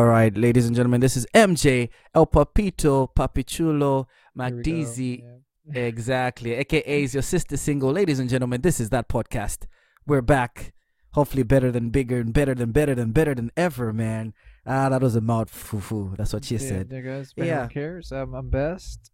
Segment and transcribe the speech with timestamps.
[0.00, 5.74] All right, ladies and gentlemen, this is MJ El Papito Papichulo we Yeah.
[5.74, 7.92] Exactly, aka is your sister single.
[7.92, 9.66] Ladies and gentlemen, this is that podcast.
[10.06, 10.72] We're back.
[11.12, 14.32] Hopefully, better than bigger and better than better than better than ever, man.
[14.64, 16.14] Ah, that was a mouth foo foo.
[16.16, 16.88] That's what she yeah, said.
[16.90, 17.34] Yeah, guys.
[17.36, 17.66] Yeah.
[17.66, 19.10] cares, I'm, I'm best.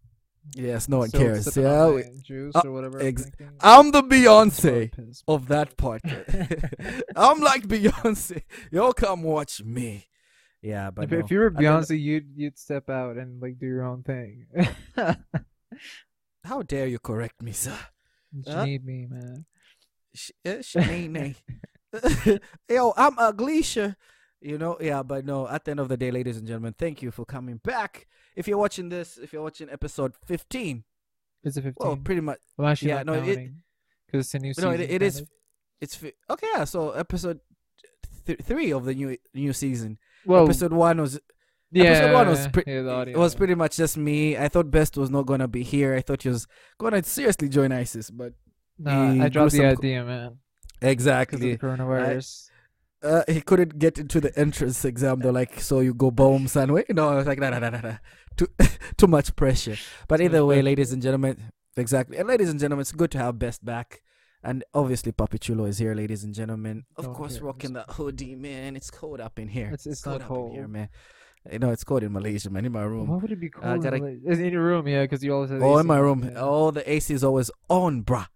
[0.55, 1.57] Yes, no one Still cares.
[1.57, 3.03] Yeah, we- juice uh, or whatever.
[3.03, 3.87] ex- I'm.
[3.87, 4.93] I'm the Beyonce
[5.27, 7.03] of that podcast.
[7.17, 8.43] I'm like Beyonce.
[8.71, 10.07] Y'all come watch me.
[10.67, 11.19] Yeah, but if, no.
[11.19, 14.47] if you were Beyonce, you'd you'd step out and like do your own thing.
[16.45, 17.77] how dare you correct me, sir?
[18.33, 18.65] you Huh?
[18.65, 19.45] need me, man.
[20.15, 21.35] Sh- eh, Shanae.
[22.69, 23.97] Yo, I'm Aglisha.
[24.41, 27.03] You know, yeah, but no, at the end of the day, ladies and gentlemen, thank
[27.03, 28.07] you for coming back.
[28.37, 30.85] If you're watching this, if you're watching episode 15,
[31.45, 31.75] Is it 15?
[31.79, 33.51] well, pretty much, I'm actually yeah, not no, it-
[34.07, 34.81] Because it's a new no, season.
[34.81, 35.25] it, it is,
[35.81, 37.41] it's, fi- okay, yeah, so episode
[38.27, 39.99] th- three of the new new season.
[40.27, 41.21] Well, episode one was
[41.73, 44.37] yeah, episode one was pre- yeah, it was pretty much just me.
[44.37, 45.95] I thought Best was not gonna be here.
[45.95, 46.47] I thought he was
[46.79, 48.33] gonna seriously join ISIS, but
[48.79, 50.39] Nah, I dropped the some co- idea, man.
[50.83, 52.51] Exactly, coronavirus.
[53.03, 55.21] uh, he couldn't get into the entrance exam.
[55.21, 56.73] They're like, so you go boom, son.
[56.73, 57.97] Wait, no, I was like, nah, nah, nah, nah.
[58.37, 58.49] Too,
[58.99, 59.77] too much pressure.
[60.09, 62.19] But either way, ladies and gentlemen, exactly.
[62.19, 64.03] And ladies and gentlemen, it's good to have Best back.
[64.47, 66.85] And obviously, Papi Chulo is here, ladies and gentlemen.
[66.97, 67.43] Of one course, cares.
[67.43, 68.77] rocking that hoodie, man.
[68.77, 69.67] It's cold up in here.
[69.75, 70.89] It's- it's cold not up in here, man.
[71.51, 72.65] You know, it's cold in Malaysia, man.
[72.65, 73.09] In my room.
[73.09, 73.67] Why would it be cold?
[73.67, 75.61] I in gotta- Malay- It's in your room, yeah, because you always have.
[75.63, 76.23] Oh, AC in my room.
[76.25, 76.31] yeah.
[76.37, 78.27] Oh, the AC is always on, bruh.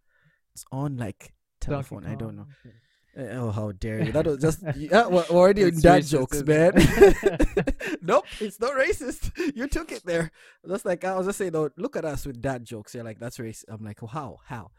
[0.55, 2.05] It's on like telephone.
[2.05, 2.47] I don't know.
[2.63, 2.73] Kong.
[3.17, 4.13] Eh, Oh, how dare you?
[4.13, 5.07] That was just yeah.
[5.07, 6.73] We're already in dad racist, jokes, man.
[8.03, 9.31] nope, it's not racist.
[9.57, 10.31] You took it there.
[10.65, 11.53] That's like I was just saying.
[11.53, 12.95] Though, look at us with dad jokes.
[12.95, 13.65] You're like, that's racist.
[13.69, 14.71] I'm like, how, how?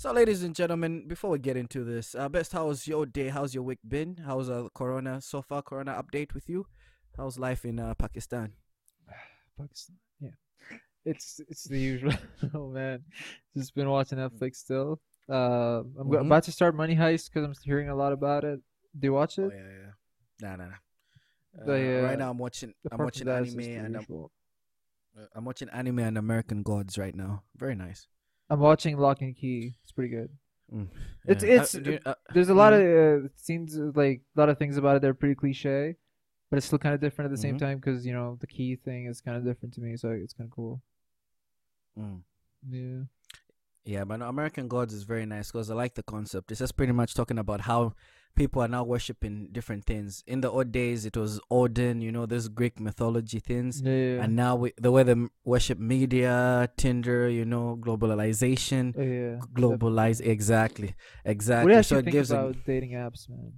[0.00, 3.28] So, ladies and gentlemen, before we get into this, uh, best, how's your day?
[3.28, 4.16] How's your week been?
[4.24, 5.60] How's uh, Corona so far?
[5.60, 6.64] Corona update with you?
[7.18, 8.54] How's life in uh, Pakistan?
[9.60, 9.96] Pakistan.
[10.18, 10.30] Yeah,
[11.04, 12.14] it's it's the usual.
[12.54, 13.04] oh man,
[13.54, 15.02] just been watching Netflix still.
[15.28, 16.24] Uh, I'm Mhm.
[16.24, 18.60] about to start Money Heist because I'm hearing a lot about it.
[18.98, 19.42] Do you watch it?
[19.42, 19.54] Oh it?
[19.54, 19.92] yeah, yeah.
[20.40, 21.66] Nah, nah, nah.
[21.66, 22.72] The, Uh, right now, I'm watching.
[22.90, 26.96] I'm watching from that, it's anime and I'm, uh, I'm watching anime and American Gods
[26.96, 27.42] right now.
[27.54, 28.08] Very nice.
[28.50, 29.76] I'm watching Lock and Key.
[29.82, 30.28] It's pretty good.
[30.72, 30.88] Mm,
[31.26, 31.50] It's- yeah.
[31.50, 32.78] Uh, it's- do you- uh, There's a lot Mhm.
[33.18, 35.02] of uh, scenes, uh, like a lot of things about it.
[35.02, 35.96] They're pretty cliche,
[36.48, 37.60] but it's still kind of different at the same Mhm.
[37.60, 40.32] time because you know the key thing is kind of different to me, so it's
[40.34, 40.82] kind of cool.
[41.98, 42.22] mm.
[42.68, 43.02] Yeah.
[43.84, 46.50] Yeah, but no, American Gods is very nice because I like the concept.
[46.50, 47.94] It's just pretty much talking about how
[48.34, 50.22] people are now worshiping different things.
[50.26, 53.80] In the old days, it was Odin, you know, these Greek mythology things.
[53.82, 53.92] Yeah.
[53.92, 54.22] yeah.
[54.22, 55.14] And now we, the way they
[55.44, 59.40] worship media, Tinder, you know, globalization, Oh, yeah.
[59.54, 61.64] globalize exactly, Exactly.
[61.66, 62.30] What do you so it think gives.
[62.30, 63.52] about A, dating apps, man?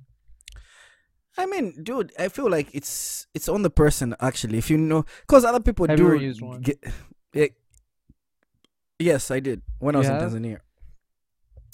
[1.39, 4.59] I mean, dude, I feel like it's it's on the person actually.
[4.59, 6.04] If you know, because other people Have do.
[6.12, 6.60] you used one?
[6.60, 6.78] Get,
[7.33, 7.47] yeah,
[8.99, 10.59] yes, I did when I was in Tanzania.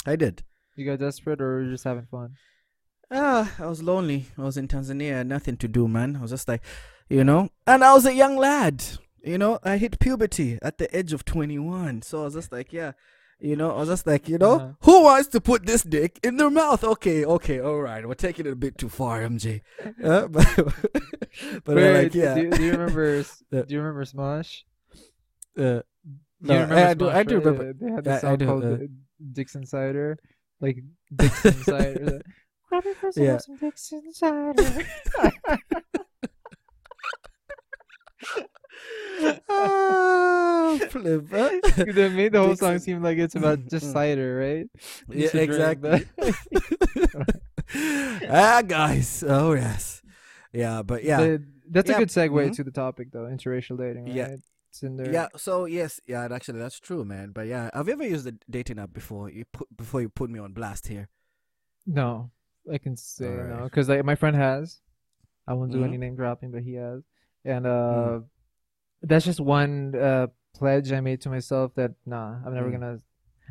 [0.07, 0.45] I did.
[0.77, 2.35] You got desperate or you're just having fun?
[3.11, 4.27] Ah, I was lonely.
[4.37, 6.17] I was in Tanzania, nothing to do, man.
[6.17, 6.63] I was just like,
[7.09, 8.85] you know, and I was a young lad.
[9.25, 12.03] You know, I hit puberty at the age of 21.
[12.03, 12.93] So I was just like, yeah,
[13.41, 14.73] you know, I was just like, you know, Uh-huh.
[14.83, 16.85] who wants to put this dick in their mouth?
[16.85, 18.07] Okay, okay, all right.
[18.07, 19.63] We're taking it a bit too far, MJ.
[20.05, 20.47] Uh, but
[21.65, 22.35] but Wait, like, yeah.
[22.35, 23.23] do, do you remember?
[23.51, 24.63] Do you remember Smosh?
[25.57, 25.83] uh, Do
[26.43, 27.69] No, you remember I- I do- Smosh, I do remember.
[27.71, 28.79] Uh, They had I- I this song do, called uh, uh,
[29.33, 30.19] Dixon Cider,
[30.61, 30.77] like
[31.17, 32.23] Dixon Cider.
[32.69, 33.33] Grab your first Yeah.
[33.33, 34.85] have some Dixon Cider.
[39.49, 41.27] ah, flip.
[41.31, 41.51] huh?
[41.87, 42.81] they made the whole song Dixon.
[42.81, 43.93] seem like it's about just Mm.
[43.93, 44.67] cider, right?
[45.09, 46.07] You yeah, exactly.
[48.31, 49.25] ah, guys.
[49.27, 50.03] Oh, yes.
[50.53, 51.21] Yeah, but yeah.
[51.21, 52.57] The- that's Yeah, a good segue mhm.
[52.57, 53.25] to the topic, though.
[53.29, 54.15] Interracial dating, right?
[54.15, 54.37] Yeah.
[54.71, 55.13] It's in there.
[55.13, 57.33] Yeah, so yes, yeah, actually that's true, man.
[57.33, 59.31] But yeah, have you ever used the dating app before?
[59.31, 61.09] You put before you put me on blast here.
[61.87, 62.31] No,
[62.73, 64.81] I can say no because like my friend has.
[65.47, 65.85] I won't do Mhm.
[65.85, 67.03] any name dropping, but he has,
[67.45, 68.23] and Mm.
[68.23, 68.27] uh,
[69.03, 72.73] that's just one uh pledge I made to myself that nah, I'm never Mm.
[72.73, 72.99] gonna.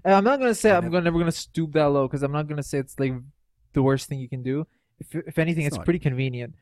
[0.05, 2.21] and I'm not gonna say I I'm nev- gonna never gonna stoop that low because
[2.21, 3.13] I'm not gonna say it's like
[3.73, 4.67] the worst thing you can do.
[4.99, 6.53] If if anything, It's it's, pretty convenient.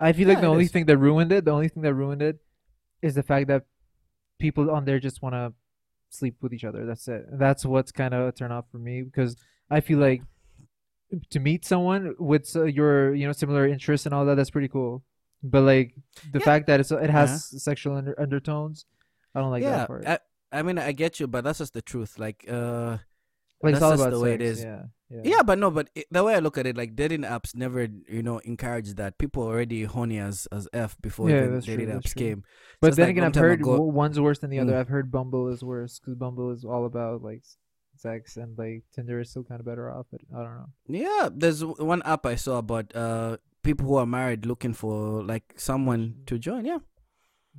[0.00, 0.72] I feel like the only is.
[0.72, 2.38] thing that ruined it, the only thing that ruined it,
[3.02, 3.64] is the fact that
[4.38, 5.54] people on there just want to
[6.10, 6.84] sleep with each other.
[6.84, 7.24] That's it.
[7.32, 9.36] That's what's kind of a turn off for me because
[9.70, 10.22] I feel like
[11.30, 14.68] to meet someone with uh, your you know similar interests and all that that's pretty
[14.68, 15.02] cool.
[15.42, 15.94] But like
[16.32, 16.44] the Yeah.
[16.44, 18.86] fact that it's it has sexual under, undertones,
[19.34, 20.06] I don't like yeah, that part.
[20.06, 20.18] I,
[20.52, 22.18] I mean I get you, but that's just the truth.
[22.18, 22.98] Like, uh,
[23.62, 24.64] Like it's That's all just about the way it sex, is.
[24.64, 24.82] Yeah.
[25.08, 25.20] Yeah.
[25.24, 27.86] Yeah, but no, but it, the way I look at it, like dating apps never,
[28.08, 29.18] you know, encourage that.
[29.18, 32.26] People already horny as as f before Yeah, even true, dating that's apps true.
[32.26, 32.44] came.
[32.80, 34.72] But Just then like again, I've heard ago- one's worse than the other.
[34.72, 34.80] Mm.
[34.80, 37.42] I've heard Bumble is worse because Bumble is all about like
[38.02, 40.06] sex, and like Tinder is still kind of better off.
[40.10, 40.70] But I don't know.
[40.88, 45.54] Yeah, there's one app I saw about uh people who are married looking for like
[45.56, 46.64] someone to join.
[46.66, 46.78] Yeah,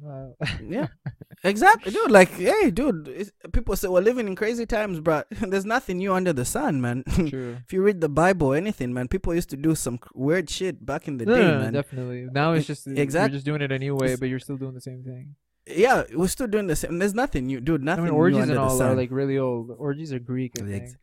[0.01, 0.33] Wow.
[0.67, 0.87] yeah,
[1.43, 2.09] exactly, dude.
[2.09, 6.13] Like, hey, dude, it's, people say we're living in crazy times, but there's nothing new
[6.13, 7.03] under the sun, man.
[7.29, 7.57] True.
[7.63, 10.83] if you read the Bible, or anything, man, people used to do some weird shit
[10.83, 11.73] back in the day, man.
[11.73, 12.27] definitely.
[12.31, 13.31] Now it's just exactly.
[13.31, 15.35] you're just doing it a new way, It's- but you're still doing the same thing.
[15.67, 16.99] Yeah, we're still doing the same.
[16.99, 17.81] There's nothing new, dude.
[17.81, 18.91] I Nothing mean, new orgies under and the all sun.
[18.91, 19.71] are like really old.
[19.77, 20.95] Orgies are Greek, I Ex-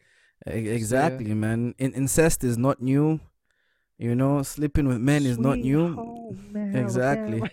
[0.47, 0.67] think.
[0.67, 1.75] Exactly, man.
[1.79, 3.21] In- incest is not new.
[3.99, 5.95] You know, sleeping with men is not new.
[5.95, 7.43] home Exactly.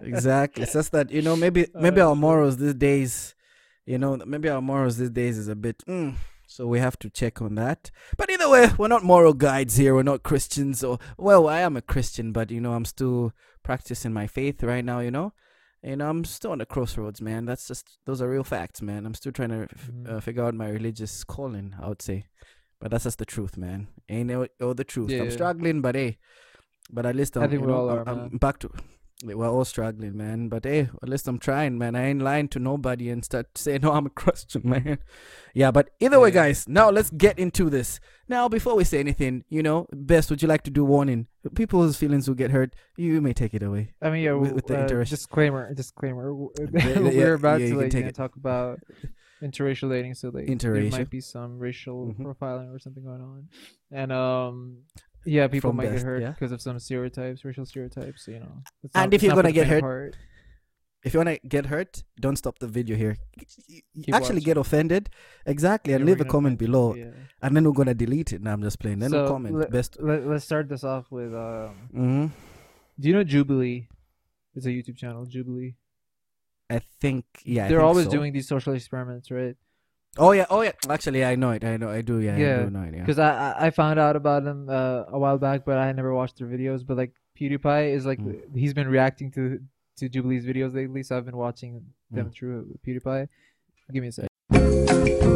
[0.00, 0.62] Exactly.
[0.62, 2.20] It's just that you know, maybe maybe Uh, our true.
[2.20, 3.34] morals these days,
[3.84, 5.82] you know, maybe our morals these days is a bit.
[5.88, 6.14] Mm,
[6.46, 7.90] so we have to check on that.
[8.16, 9.94] But either way, we're not moral guides here.
[9.94, 10.84] We're not Christians.
[10.84, 13.32] Or well, I am a Christian, but you know, I'm still
[13.64, 15.00] practicing my faith right now.
[15.00, 15.32] You know.
[15.82, 17.44] You know, I'm still on the crossroads, man.
[17.44, 19.04] That's just those are real facts, man.
[19.04, 20.08] I'm still trying to f- Mhm.
[20.08, 21.74] uh, figure out my religious calling.
[21.80, 22.24] I would say,
[22.80, 23.88] but that's just the truth, man.
[24.08, 25.10] Ain't it all the truth?
[25.10, 25.32] yeah, I'm Yeah.
[25.32, 26.18] struggling, but hey,
[26.92, 28.70] but at least I'm, I think you know, all I'm, are, I'm back to.
[29.22, 30.48] We're all struggling, man.
[30.48, 31.94] But hey, at least I'm trying, man.
[31.94, 34.98] I ain't lying to nobody and start saying, "No, I'm a Christian, man."
[35.54, 36.68] Yeah, but either way, guys.
[36.68, 38.00] Now let's get into this.
[38.28, 41.26] Now, before we say anything, you know, best would you like to do warning?
[41.54, 42.74] People's feelings will get hurt.
[42.96, 43.92] You may take it away.
[44.02, 46.34] I mean, yeah, with- with the uh, interest- disclaimer, disclaimer.
[46.34, 48.80] We're about yeah, to like take you know, talk about
[49.42, 52.24] interracial dating, so like there might be some racial Mhm.
[52.24, 53.48] profiling or something going on,
[53.90, 54.78] and um,
[55.24, 56.30] yeah, people might best, get hurt yeah.
[56.30, 58.26] because of some stereotypes, racial stereotypes.
[58.28, 60.16] You know, It's And not- if you're gonna get hurt.
[61.04, 63.16] If you wanna get hurt, don't stop the video here.
[63.36, 64.38] Keep Actually, watching.
[64.44, 65.10] get offended.
[65.46, 67.10] Exactly, and Yeah, leave a comment find- below, Yeah.
[67.42, 68.40] and then we're gonna delete it.
[68.40, 69.00] Now I'm just playing.
[69.00, 69.54] Then So, comment.
[69.56, 70.00] let- Best.
[70.00, 71.74] Let, let's start this off with um.
[71.92, 72.26] hmm
[73.00, 73.88] Do you know Jubilee?
[74.54, 75.74] It's a YouTube channel, Jubilee.
[76.70, 77.24] I think.
[77.44, 77.66] Yeah.
[77.68, 78.10] They're think always so.
[78.12, 79.56] doing these social experiments, right?
[80.18, 80.44] Oh yeah.
[80.50, 80.72] Oh yeah.
[80.90, 81.64] Actually, I know it.
[81.64, 81.88] I know.
[81.88, 82.18] I do.
[82.20, 82.34] Yeah.
[82.34, 82.94] I Yeah, do know it.
[82.94, 83.00] Yeah.
[83.00, 86.12] Because I, I I found out about them uh, a while back, but I never
[86.14, 86.84] watched their videos.
[86.86, 88.54] But like PewDiePie is like Mm.
[88.56, 89.60] he's been reacting to
[89.98, 92.32] to Jubilee's videos lately, so I've been watching them Mm.
[92.34, 93.28] through PewDiePie.
[93.92, 95.32] Give me a sec.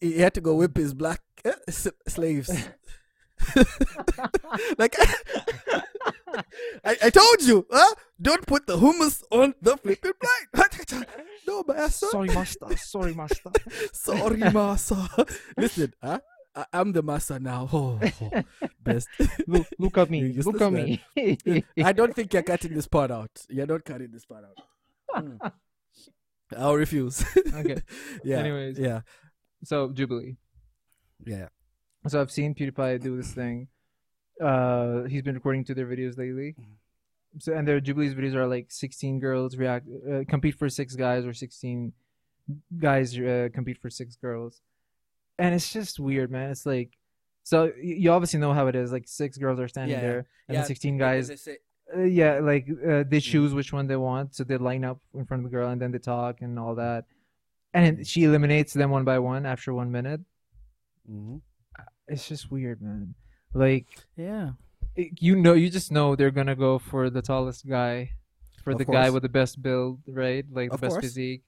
[0.00, 1.52] He had to go whip his black uh,
[2.06, 2.50] slaves.
[4.78, 4.94] like
[6.84, 7.94] I, I told you, huh?
[8.24, 11.06] Don't put the hummus on the flipping plate.
[11.46, 12.06] no, master.
[12.06, 12.76] Sorry, master.
[12.78, 13.50] Sorry, master.
[13.92, 14.96] Sorry, master.
[15.58, 16.20] Listen, huh?
[16.56, 17.68] I, I'm the master now.
[17.70, 18.42] Oh, oh,
[18.82, 19.08] best.
[19.46, 20.32] look, look at me.
[20.32, 21.02] Look at me.
[21.84, 23.44] I don't think you're cutting this part out.
[23.50, 25.22] You're not cutting this part out.
[25.22, 25.52] Mm.
[26.56, 27.22] I'll refuse.
[27.54, 27.76] okay.
[28.24, 28.38] yeah.
[28.38, 28.78] Anyways.
[28.78, 29.00] Yeah.
[29.64, 30.36] So Jubilee.
[31.26, 31.48] Yeah.
[32.08, 33.68] So I've seen PewDiePie do this thing.
[34.40, 36.56] Uh, he's been recording to their videos lately.
[37.38, 41.24] So and their Jubilee's videos are like 16 girls react uh, compete for six guys
[41.26, 41.92] or 16
[42.78, 44.60] guys uh, compete for six girls,
[45.38, 46.50] and it's just weird, man.
[46.50, 46.90] It's like
[47.42, 48.92] so you obviously know how it is.
[48.92, 51.40] Like six girls are standing Yeah, there, and Yeah, the 16 guys.
[51.40, 51.58] Say-
[51.94, 53.30] Uh, yeah, like uh, they Mm.
[53.32, 55.78] choose which one they want, so they line up in front of the girl, and
[55.80, 57.04] then they talk and all that.
[57.74, 60.20] And she eliminates them one by one after one minute.
[61.10, 61.42] Mhm.
[62.08, 63.14] It's just weird, man.
[63.52, 63.86] Like
[64.16, 64.52] Yeah.
[64.96, 68.10] You know, you just know they're gonna go for the tallest guy,
[68.62, 70.44] for Of the guy with the best build, right?
[70.50, 71.04] Like Of the best course.
[71.04, 71.42] physique.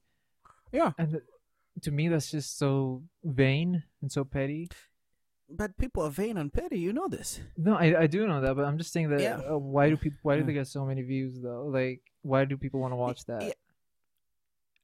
[0.72, 0.92] Yeah.
[0.98, 1.22] And th-
[1.82, 4.68] to me, that's just so vain and so petty.
[5.48, 6.78] But people are vain and petty.
[6.78, 7.40] You know this.
[7.56, 9.20] No, I, I do know that, but I'm just saying that.
[9.20, 9.36] Yeah.
[9.48, 10.18] Uh, why do people?
[10.22, 11.66] Why do they get so many views though?
[11.66, 13.54] Like, why do people want to watch that?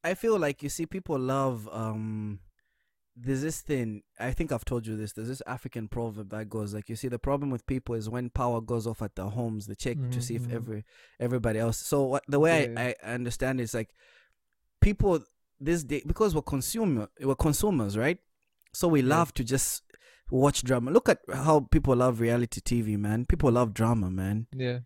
[0.04, 2.38] I feel like you see people love um
[3.14, 5.12] there's this thing I think I've told you this.
[5.12, 8.30] There's this African proverb that goes like you see the problem with people is when
[8.30, 10.52] power goes off at their homes, they check to see if Mhm.
[10.54, 10.84] every
[11.20, 11.78] everybody else.
[11.78, 12.80] So what the way Yeah.
[12.80, 13.90] I, I understand is like
[14.80, 15.20] people
[15.60, 18.18] this day because we're consumer we're consumers, right?
[18.72, 19.08] So we Yeah.
[19.16, 19.82] love to just
[20.30, 20.90] watch drama.
[20.90, 23.26] Look at how people love reality TV, man.
[23.26, 24.46] People love drama, man.
[24.52, 24.80] Yeah.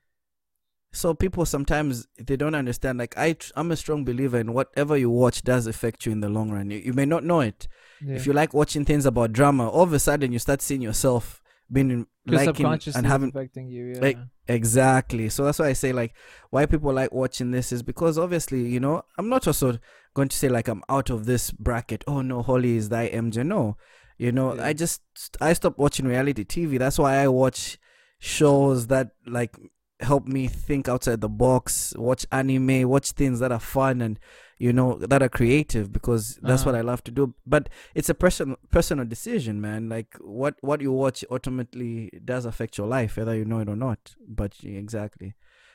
[0.96, 2.98] So people sometimes they don't understand.
[2.98, 6.20] Like I, tr- I'm a strong believer in whatever you watch does affect you in
[6.20, 6.70] the long run.
[6.70, 7.68] You, you may not know it.
[8.00, 8.14] yeah.
[8.14, 11.42] If you like watching things about drama, all of a sudden you start seeing yourself
[11.70, 13.92] being liking and having affecting you.
[13.94, 14.00] Yeah.
[14.00, 15.28] like, exactly.
[15.28, 16.14] So that's why I say like
[16.50, 19.78] why people like watching this is because obviously you know I'm not also
[20.14, 22.04] going to say like I'm out of this bracket.
[22.06, 23.44] Oh no, Holly is thy MJ.
[23.44, 23.76] No,
[24.16, 24.64] you know Yeah.
[24.66, 25.02] I just
[25.42, 26.78] I stopped watching reality TV.
[26.78, 27.78] That's why I watch
[28.18, 29.54] shows that like
[30.00, 34.18] help me think outside the box watch anime watch things that are fun and
[34.58, 36.82] you know, that are creative because that's what Uh-huh.
[36.82, 37.34] I love to do.
[37.46, 39.90] But it's a personal personal decision, man.
[39.90, 43.76] Like what what you watch ultimately does affect your life, whether you know it or
[43.76, 44.14] not.
[44.26, 45.34] But exactly.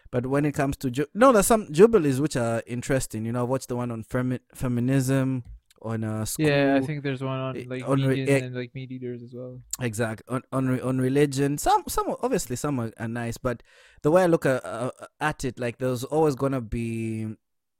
[0.10, 3.24] But when it comes to ju- no, there's some jubilees which are interesting.
[3.26, 5.44] You know, I watched the one on femi- feminism
[5.82, 6.48] on uh school.
[6.48, 9.24] Yeah, I think there's one on eh, like on re- eh, and like meat eaters
[9.24, 9.60] as well.
[9.80, 11.58] Exact on on re- on religion.
[11.58, 13.64] Some some obviously some are, are nice, but
[14.02, 17.36] the way I look at, uh, at it, like there's always gonna be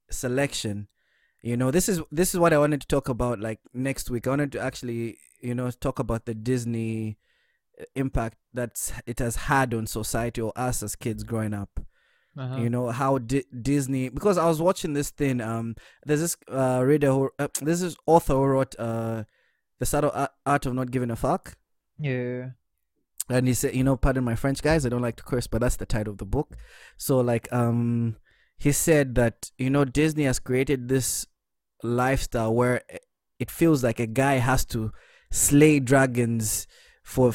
[0.10, 0.88] selection.
[1.42, 3.40] You know, this is this is what I wanted to talk about.
[3.40, 7.18] Like next week, I wanted to actually you know talk about the Disney
[7.80, 11.80] uh, impact that it has had on society or us as kids growing up
[12.38, 12.58] Uh-huh.
[12.62, 16.82] you know how Di- disney because i was watching this thing um there's this uh
[16.82, 19.24] reader who uh, this is author who wrote uh
[19.80, 20.12] the subtle
[20.46, 21.58] art of not giving a fuck
[22.00, 22.52] Yeah.
[23.30, 25.60] and he said you know pardon my french guys i don't like to curse but
[25.60, 26.56] that's the title of the book
[26.96, 28.16] so like um
[28.58, 31.26] he said that you know disney has created this
[31.84, 32.82] lifestyle where
[33.40, 34.92] it feels like a guy has to
[35.32, 36.68] slay dragons
[37.16, 37.32] for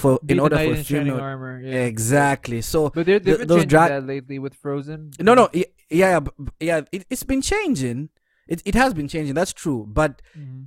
[0.00, 1.54] for Be in order for shining armor.
[1.62, 1.84] Yeah.
[1.92, 5.00] exactly so But they're, they've th- been changing dra- that lately with Frozen.
[5.20, 6.20] no, no, yeah, yeah,
[6.68, 6.80] yeah.
[6.90, 8.08] It, it's been changing.
[8.52, 9.34] It it has been changing.
[9.40, 9.80] That's true.
[10.00, 10.66] But Mhm.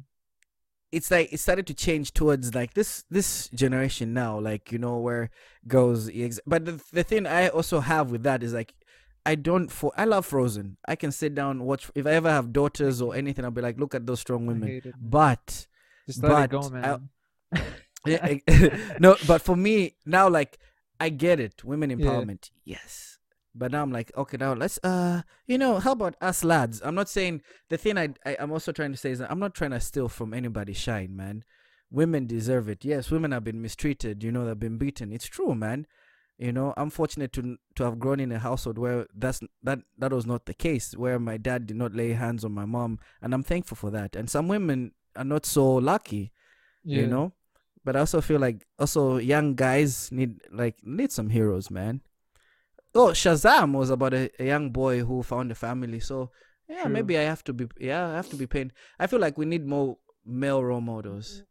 [0.91, 4.39] it's like it started to change towards like this this generation now.
[4.49, 5.29] Like you know where
[5.67, 6.09] girls.
[6.51, 8.73] But the the thing I also have with that is like.
[9.33, 10.77] I don't for I love Frozen.
[10.87, 13.43] I can sit down watch if I ever have daughters or anything.
[13.43, 14.79] I'll be like, look at those strong women.
[15.01, 15.67] But
[16.07, 17.09] Just let it but go, I- man.
[18.07, 18.37] yeah,
[18.99, 20.57] no, but for me now, like
[20.99, 21.97] I get it, women Yeah.
[21.97, 23.19] empowerment, yes.
[23.53, 26.79] But now I'm like, okay, now let's, uh, you know, how about us lads?
[26.83, 29.39] I'm not saying the thing I, I I'm also trying to say is that I'm
[29.39, 31.43] not trying to steal from anybody shine, man.
[31.89, 32.85] Women deserve it.
[32.85, 34.23] Yes, women have been mistreated.
[34.23, 35.11] You know, they've been beaten.
[35.11, 35.87] It's true, man.
[36.37, 40.11] You know, I'm fortunate to to have grown in a household where that's that that
[40.13, 43.33] was not the case, where my dad did not lay hands on my mom, and
[43.33, 44.15] I'm thankful for that.
[44.15, 46.31] And some women are not so lucky
[46.87, 47.01] yeah.
[47.01, 47.33] you know
[47.87, 52.01] but i also feel like also young guys need like need some heroes man.
[52.93, 56.31] Oh shazam was about a, a young boy who found a family so
[56.67, 56.91] yeah True.
[56.91, 59.45] maybe i have to be yeah i have to be paying i feel like we
[59.45, 61.43] need more male role models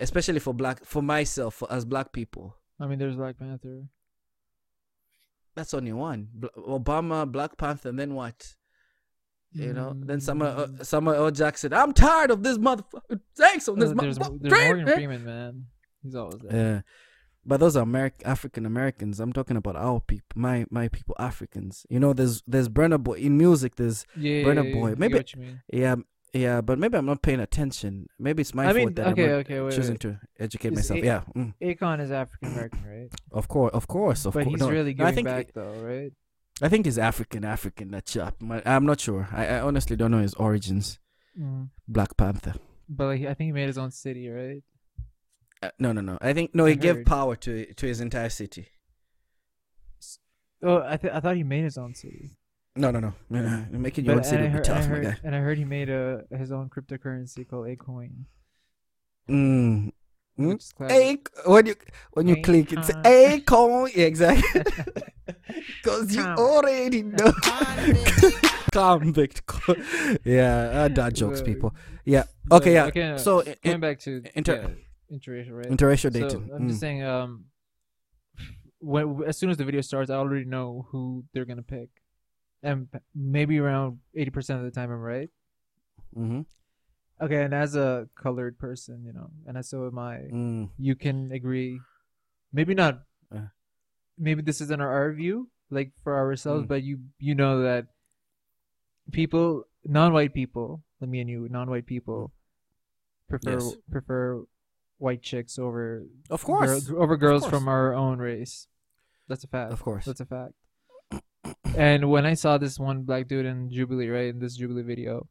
[0.00, 2.56] especially for black for myself for, as black people.
[2.80, 3.84] I mean, there's Black Panther.
[5.54, 6.28] that's only one.
[6.56, 8.54] Obama black panther and then what
[9.52, 10.86] you know then Samuel, uh, Mm.
[10.86, 11.30] Samuel L.
[11.30, 15.66] Jackson i'm tired of this motherfucker thanks on this Uh, there's motherfucker Morgan Freeman, man.
[16.02, 16.56] He's always there.
[16.74, 16.80] Yeah.
[17.44, 19.18] But those are American African Americans.
[19.18, 21.84] I'm talking about our people, my my people, Africans.
[21.90, 23.76] You know, there's there's Burna Boy in music.
[23.76, 24.94] There's Yeah, Burna yeah, Boy.
[24.96, 25.62] Maybe- what you mean.
[25.72, 25.96] yeah
[26.32, 28.06] yeah, but maybe I'm not paying attention.
[28.18, 30.00] Maybe it's my I fault mean, that okay, I'm okay, wait, choosing wait.
[30.02, 30.98] to educate Is myself.
[31.00, 33.10] it- yeah, mm, Akon is African American, right?
[33.32, 34.54] of course, of course, of but course.
[34.54, 36.12] he's No, really no, I think back, though, right?
[36.62, 37.90] I think he's African African.
[37.92, 38.36] That chap.
[38.66, 39.28] I'm not sure.
[39.32, 40.98] I, I honestly don't know his origins.
[41.38, 41.68] Mm.
[41.88, 42.54] Black Panther.
[42.88, 44.62] But like, I think he made his own city, right?
[45.62, 46.18] Uh, no, no, no.
[46.20, 46.66] I think no.
[46.66, 48.66] I He gave power to to his entire city.
[50.62, 52.36] Oh, I th- I thought he made his own city.
[52.76, 53.14] No, no, no.
[53.30, 53.78] no, no.
[53.78, 55.16] Making your But- own city and I would be heard, tough, my guy.
[55.24, 58.24] and I heard he made a his own cryptocurrency called Akoin.
[59.28, 59.92] Mm.
[60.36, 60.48] Hmm?
[60.50, 60.64] which.
[60.80, 61.74] A when you
[62.12, 63.06] when you click it's Acorn.
[63.06, 64.62] acorn yeah, exactly
[65.82, 67.32] because you already know
[68.72, 69.42] convict
[70.24, 74.22] yeah uh, dad jokes people yeah okay yeah okay, uh, so going in, back to
[74.34, 74.76] inter-
[75.10, 75.66] yeah, interracial, right?
[75.66, 76.80] interracial So, dating I'm just mm.
[76.80, 77.44] saying, um,
[78.78, 81.88] when as soon as the video starts, I already know who they're gonna pick,
[82.62, 85.30] and maybe around eighty percent of the time I'm right.
[86.16, 86.46] Mhm.
[87.20, 90.70] Okay, and as a colored person, you know, and as so am I, Mm.
[90.78, 91.80] you can agree.
[92.52, 93.02] Maybe not.
[94.20, 96.68] Maybe this isn't our, our view, like for ourselves, Mm.
[96.68, 97.86] but you you know that
[99.12, 102.32] people, non-white people, let me and you, non-white people,
[103.28, 103.74] prefer Yes.
[103.90, 104.44] prefer
[104.98, 107.50] white chicks over of course girl- over girls course.
[107.50, 108.68] from our own race.
[109.28, 109.72] That's a fact.
[109.72, 110.52] of course That's a fact.
[111.74, 115.26] and when I saw this one black dude in Jubilee, right, in this Jubilee video,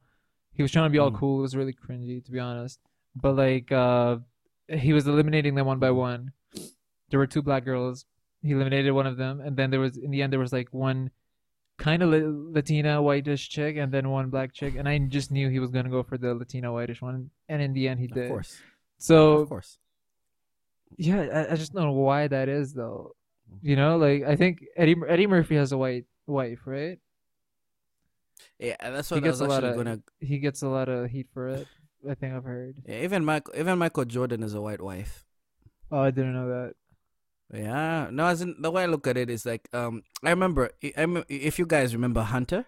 [0.54, 1.18] he was trying to be all Mm.
[1.20, 1.40] cool.
[1.40, 2.80] It was really cringy, to be honest.
[3.16, 4.18] But like, uh,
[4.68, 6.32] he was eliminating them one by one.
[7.10, 8.06] There were two black girls.
[8.42, 10.70] He eliminated one of them, and then there was in the end there was like
[10.74, 11.12] one
[11.78, 14.76] kind of Latina whitish chick, and then one black chick.
[14.76, 17.74] And I just knew he was gonna go for the Latina whitish one, and in
[17.74, 18.26] the end he did.
[18.26, 18.64] of course
[18.98, 19.78] So of course
[20.98, 23.16] yeah, I, I just don't know why that is though.
[23.52, 23.68] Mm-hmm.
[23.68, 27.00] You know, like I think Eddie Eddie Murphy has a white wife, right?
[28.60, 31.10] yeah that's He what I was a lot of gonna he gets a lot of
[31.10, 31.68] heat for it.
[32.10, 32.78] I think I've heard.
[32.86, 35.26] yeah, even Michael even Michael Jordan is a white wife
[35.92, 36.76] Oh, I didn't know that.
[37.54, 40.72] Yeah, no, as in the way I look at it is like um I remember
[40.82, 42.66] if you guys remember Hunter,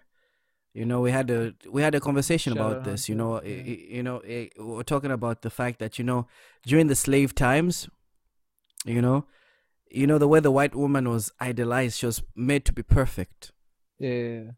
[0.74, 3.08] You know, we had a we had a conversation Shout about out this.
[3.08, 3.62] You know, yeah.
[3.96, 6.26] you know, we we're talking about the fact that you know
[6.66, 7.88] during the slave times,
[8.84, 9.26] you know,
[9.90, 13.52] you know the way the white woman was idolized, she was made to be perfect.
[13.98, 14.50] Yeah, yeah, yeah.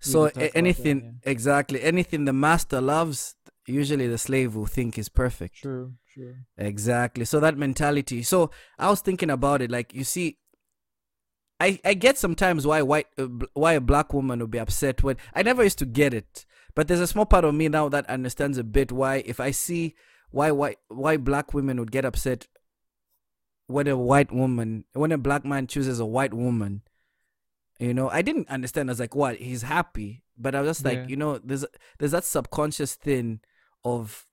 [0.00, 3.34] So did talk a- about that, anything exactly anything the master loves,
[3.66, 5.56] usually the slave will think is perfect.
[5.56, 6.34] True, true.
[6.56, 7.24] Exactly.
[7.24, 8.22] So that mentality.
[8.22, 9.70] So I was thinking about it.
[9.70, 10.38] Like you see,
[11.60, 15.16] I I get sometimes why white uh, why a black woman would be upset when
[15.34, 18.08] I never used to get it, but there's a small part of me now that
[18.08, 19.94] understands a bit why if I see
[20.30, 22.46] why why why black women would get upset
[23.66, 26.82] when a white woman when a black man chooses a white woman.
[27.80, 28.90] You know, I didn't understand.
[28.90, 29.36] I was like, "What?
[29.36, 31.06] He's happy," but I was just like, Yeah.
[31.06, 31.64] you know, there's
[31.98, 33.40] there's that subconscious thing
[33.84, 34.26] of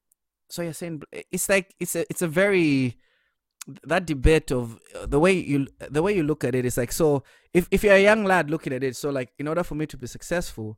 [0.50, 2.98] so you're saying it's like it's a it's a very
[3.84, 6.92] that debate of uh, the way you the way you look at it is like
[6.92, 7.24] so
[7.54, 9.86] if if you're a young lad looking at it so like in order for me
[9.88, 10.78] to be successful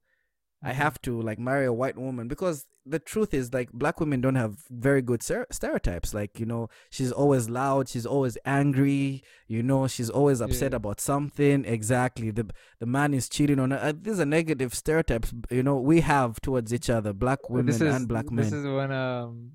[0.64, 0.76] i Mhm.
[0.76, 4.36] have to like marry a white woman because the truth is like black women don't
[4.36, 9.62] have very good ser- stereotypes like you know she's always loud she's always angry you
[9.62, 10.78] know she's always upset Yeah.
[10.78, 15.34] about something exactly the the man is cheating on her uh, these are negative stereotypes
[15.52, 18.46] you know we have towards each other black women is and black men.
[18.46, 19.52] this is one um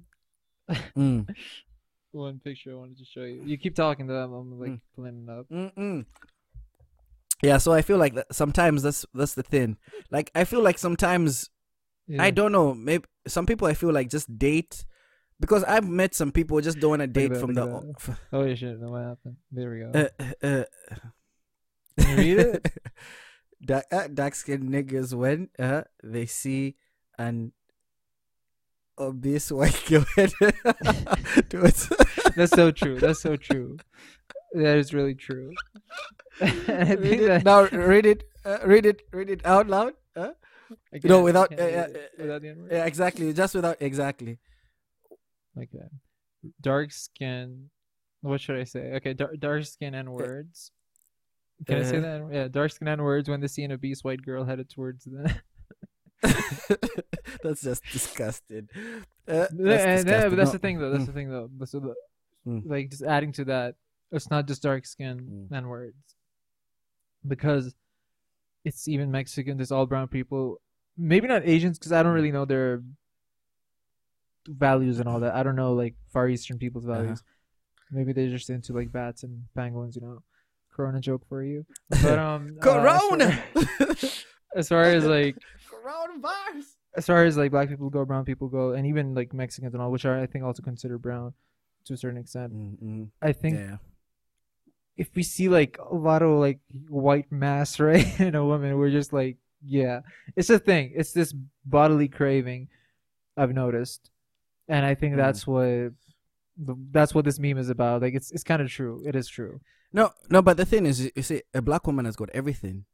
[0.96, 1.28] Mm.
[2.12, 3.42] one picture I wanted to show you.
[3.44, 4.32] You keep talking to them.
[4.32, 5.38] I'm like Mm.
[5.38, 5.48] up.
[5.48, 6.06] Mm-mm.
[7.42, 9.76] Yeah, so I feel like that sometimes that's that's the thing.
[10.10, 11.50] Like I feel like sometimes
[12.06, 12.22] Yeah.
[12.22, 12.74] I don't know.
[12.74, 14.84] Maybe some people I feel like just date
[15.40, 17.64] because I've met some people just don't want to date from the.
[18.32, 18.78] Oh yeah, shit.
[18.78, 19.36] What happened?
[19.50, 19.90] There we go.
[19.90, 20.64] Uh, uh,
[21.98, 22.72] Can you read it?
[23.64, 26.76] dark, uh, dark skinned niggas when uh, they see
[27.18, 27.52] an
[28.98, 30.04] obese white girl
[31.48, 31.88] towards
[32.36, 32.98] That's so true.
[32.98, 33.76] That's so true.
[34.54, 35.52] That is really true.
[36.40, 40.30] Read it, that now read it uh, read it read it out loud uh?
[40.92, 41.86] I No, without- uh, uh,
[42.18, 42.72] without the N-word.
[42.72, 44.38] yeah exactly just without exactly
[45.58, 45.84] Okay.
[46.60, 47.68] Dark skin.
[48.22, 48.92] What should I say?
[48.96, 50.72] Okay, dark dark skin and words.
[51.66, 52.28] Can I say Uh, that?
[52.32, 55.26] Yeah, dark skin and words when they see an obese white girl headed towards them.
[57.42, 58.68] that's just disgusting.
[59.28, 60.30] Uh, Yeah, and- yeah, disgusting.
[60.30, 60.90] but that's the thing though.
[60.92, 61.06] That's mm.
[61.06, 61.50] the thing though.
[61.58, 61.94] That's the,
[62.46, 62.62] Mm.
[62.66, 63.76] like just adding to that.
[64.10, 65.56] It's not just dark skin Mm.
[65.56, 65.94] and words,
[67.26, 67.74] because
[68.64, 69.56] it's even Mexican.
[69.58, 70.60] There's all brown people.
[70.98, 72.82] Maybe not Asians because I don't really know their
[74.48, 75.34] values and all that.
[75.34, 77.00] I don't know like Far Eastern people's Uh-huh.
[77.02, 77.22] values.
[77.90, 79.96] Maybe they're just into like bats and penguins.
[79.96, 80.22] You know,
[80.74, 81.64] Corona joke for you.
[82.02, 83.44] But um, uh, as far- Corona.
[84.56, 85.36] as far as like
[85.82, 86.64] Coronavirus.
[86.96, 89.82] as far as like black people go, brown people go, and even like Mexicans and
[89.82, 91.34] all, which are I think also considered brown
[91.86, 92.52] to a certain extent.
[92.54, 93.08] Mm-mm.
[93.20, 93.76] I think Yeah.
[94.96, 98.90] if we see like a lot of like white mass right in a woman, we're
[98.90, 100.00] just like, yeah,
[100.36, 100.92] it's a thing.
[100.94, 101.32] It's this
[101.64, 102.68] bodily craving
[103.36, 104.10] I've noticed,
[104.68, 105.18] and I think Mm.
[105.18, 105.92] that's what
[106.92, 108.02] that's what this meme is about.
[108.02, 109.02] Like it's it's kind of true.
[109.06, 109.60] It is true.
[109.94, 112.84] No, no, but the thing is, you see, a black woman has got everything.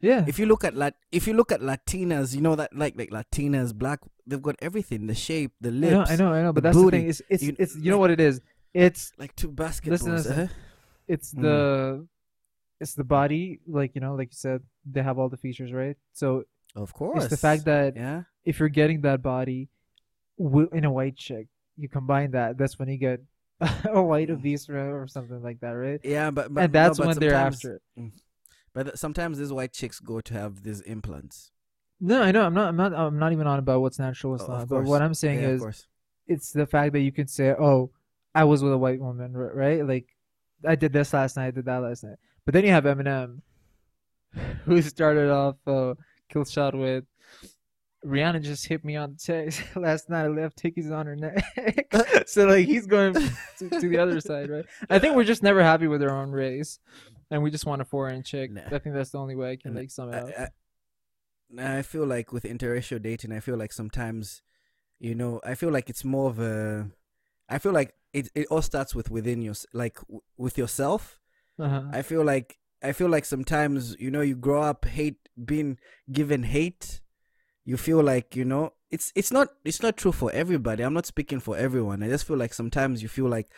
[0.00, 0.24] Yeah.
[0.26, 3.10] If you look at lat, if you look at Latinas, you know that like like
[3.10, 5.06] Latinas, black, they've got everything.
[5.06, 6.98] The shape, the I lips, know, I know, I know, but the that's the booty,
[7.00, 7.08] thing.
[7.10, 8.40] It's it's you- it's you know what it is.
[8.72, 9.90] It's like two basketballs.
[9.90, 10.32] Listen, listen.
[10.32, 10.46] uh-huh.
[11.08, 11.42] it's Mm.
[11.42, 12.06] the
[12.80, 15.96] it's the body, like you know, like you said, they have all the features, right?
[16.14, 17.24] So Of course.
[17.24, 18.22] it's the fact that yeah.
[18.44, 19.68] if you're getting that body
[20.38, 22.56] in a white chick, you combine that.
[22.56, 23.20] That's when you get
[23.84, 26.00] a white obese or or something like that, right?
[26.02, 27.82] Yeah, but, but and that's no, but when they're after it.
[28.72, 31.50] But sometimes these white chicks go to have these implants.
[32.00, 32.42] No, I know.
[32.42, 32.68] I'm not.
[32.68, 32.94] I'm not.
[32.94, 34.68] I'm not even on about what's natural, what's Oh, not.
[34.68, 35.86] But what I'm saying yeah, is,
[36.26, 37.90] it's the fact that you can say, "Oh,
[38.34, 39.86] I was with a white woman," right?
[39.86, 40.06] Like,
[40.66, 41.48] I did this last night.
[41.48, 42.16] I did that last night.
[42.46, 43.42] But then you have Eminem,
[44.64, 45.94] who started off uh,
[46.28, 47.04] kill shot with.
[48.04, 50.24] Rihanna just hit me on the text last night.
[50.24, 51.92] I left tickies on her neck.
[52.26, 53.30] so like he's going to,
[53.68, 54.64] to the other side, right?
[54.88, 56.78] I think we're just never happy with our own race,
[57.30, 58.50] and we just want a foreign chick.
[58.50, 58.62] Nah.
[58.66, 60.48] I think that's the only way I can Nah, like sum it I.
[61.58, 64.42] I, I feel like with interracial dating, I feel like sometimes,
[64.98, 66.90] you know, I feel like it's more of a.
[67.48, 71.20] I feel like it, it all starts with within your like w- with yourself.
[71.58, 71.82] Uh-huh.
[71.92, 75.78] I feel like I feel like sometimes you know you grow up hate being
[76.10, 77.00] given hate.
[77.64, 80.82] You feel like you know it's it's not it's not true for everybody.
[80.82, 82.02] I'm not speaking for everyone.
[82.02, 83.48] I just feel like sometimes you feel like,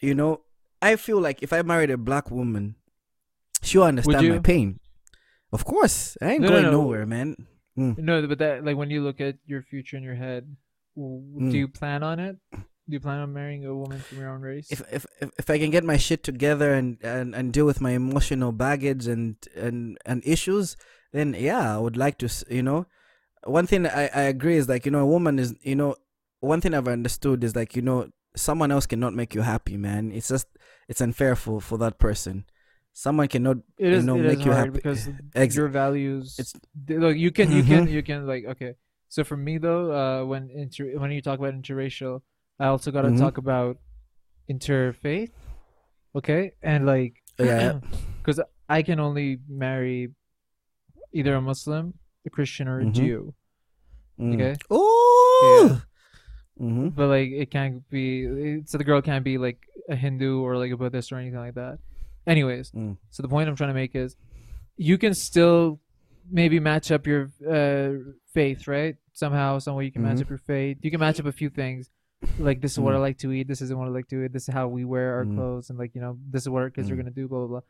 [0.00, 0.42] you know,
[0.82, 2.76] I feel like if I married a black woman,
[3.64, 4.80] she'll understand my pain.
[5.52, 6.70] Of course, I ain't No, no, going no.
[6.72, 7.36] nowhere, man.
[7.76, 10.56] No, but that like when you look at your future in your head,
[10.96, 11.50] Mm.
[11.50, 12.36] do you plan on it?
[12.52, 14.70] Do you plan on marrying a woman from your own race?
[14.70, 17.80] If if if, if I can get my shit together and, and and deal with
[17.80, 20.76] my emotional baggage and and and issues,
[21.12, 22.86] then yeah, I would like to, s- you know.
[23.44, 25.96] one thing I, I agree is like you know a woman is you know
[26.40, 30.12] one thing I've understood is like you know someone else cannot make you happy, man.
[30.12, 30.46] It's just
[30.88, 32.44] it's unfair for for that person.
[32.94, 34.78] Someone cannot It you know it make is you hard happy.
[34.78, 36.38] because Ex- your values.
[36.38, 36.54] it's-
[36.88, 37.90] look, you can, you can, Mhm.
[37.90, 38.74] you can like okay.
[39.10, 42.22] So for me though, uh, when inter- when you talk about interracial,
[42.58, 43.18] I also got to Mhm.
[43.18, 43.78] talk about
[44.48, 45.30] interfaith.
[46.14, 47.80] Okay, and like Yeah.
[48.22, 50.14] because I can only marry
[51.12, 51.94] either a Muslim,
[52.26, 52.94] a Christian, or a Mhm.
[52.94, 53.34] Jew.
[54.18, 54.34] Mm.
[54.38, 55.82] Okay, Ooh.
[56.62, 56.88] Mm-hmm.
[56.94, 58.62] but like it can't be.
[58.66, 59.58] So the girl can't be like
[59.90, 61.78] a Hindu or like a Buddhist or anything like that.
[62.26, 62.96] Anyways, Mm.
[63.10, 64.16] so the point I'm trying to make is,
[64.76, 65.80] you can still
[66.30, 68.96] maybe match up your uh, faith, right?
[69.12, 70.22] Somehow, some way you can match Mhm.
[70.22, 70.78] up your faith.
[70.82, 71.90] You can match up a few things,
[72.38, 73.00] like this is what I Mm.
[73.02, 73.46] like to eat.
[73.46, 74.32] This isn't what I like to eat.
[74.32, 75.34] This is how we wear our Mm.
[75.36, 76.98] clothes, and like you know, this is what our kids are Mm.
[76.98, 77.28] gonna do.
[77.28, 77.60] Blah blah blah.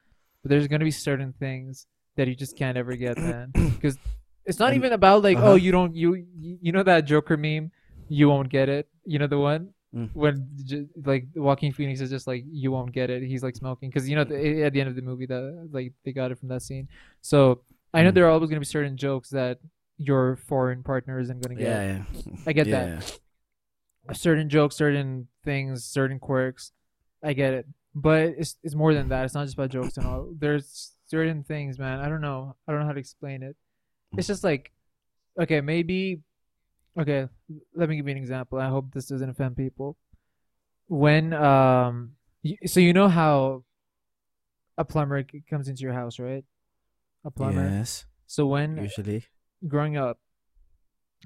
[0.42, 1.86] But there's gonna be certain things
[2.16, 3.98] that you just can't ever get, man, because
[4.46, 5.52] it's not And- even about like uh-huh.
[5.52, 7.72] oh you don't you you know that Joker meme,
[8.08, 8.88] you won't get it.
[9.04, 10.10] You know the one Mm.
[10.12, 13.22] when j- like Joaquin Phoenix is just like you won't get it.
[13.22, 15.92] He's like smoking because you know the, at the end of the movie that like
[16.04, 16.88] they got it from that scene.
[17.20, 17.60] So
[17.92, 18.14] I know Mm.
[18.14, 19.60] there are always gonna be certain jokes that
[19.96, 21.68] your foreign partner isn't gonna get.
[21.68, 22.34] Yeah, yeah.
[22.46, 22.96] I get yeah.
[22.96, 24.16] that.
[24.16, 26.72] Certain jokes, certain things, certain quirks.
[27.22, 29.24] I get it, but it's it's more than that.
[29.24, 30.28] It's not just about jokes and all.
[30.36, 32.00] There's certain things, man.
[32.00, 32.56] I don't know.
[32.66, 33.56] I don't know how to explain it.
[34.18, 34.72] It's just like,
[35.40, 36.20] okay, maybe.
[36.98, 37.28] Okay,
[37.74, 38.58] let me give you an example.
[38.58, 39.96] I hope this doesn't offend people.
[40.86, 42.12] When um,
[42.44, 43.64] y so you know how
[44.78, 46.44] a plumber comes into your house, right?
[47.24, 47.64] A plumber.
[47.64, 48.06] Yes.
[48.26, 49.24] So when Usually.
[49.66, 50.18] growing up,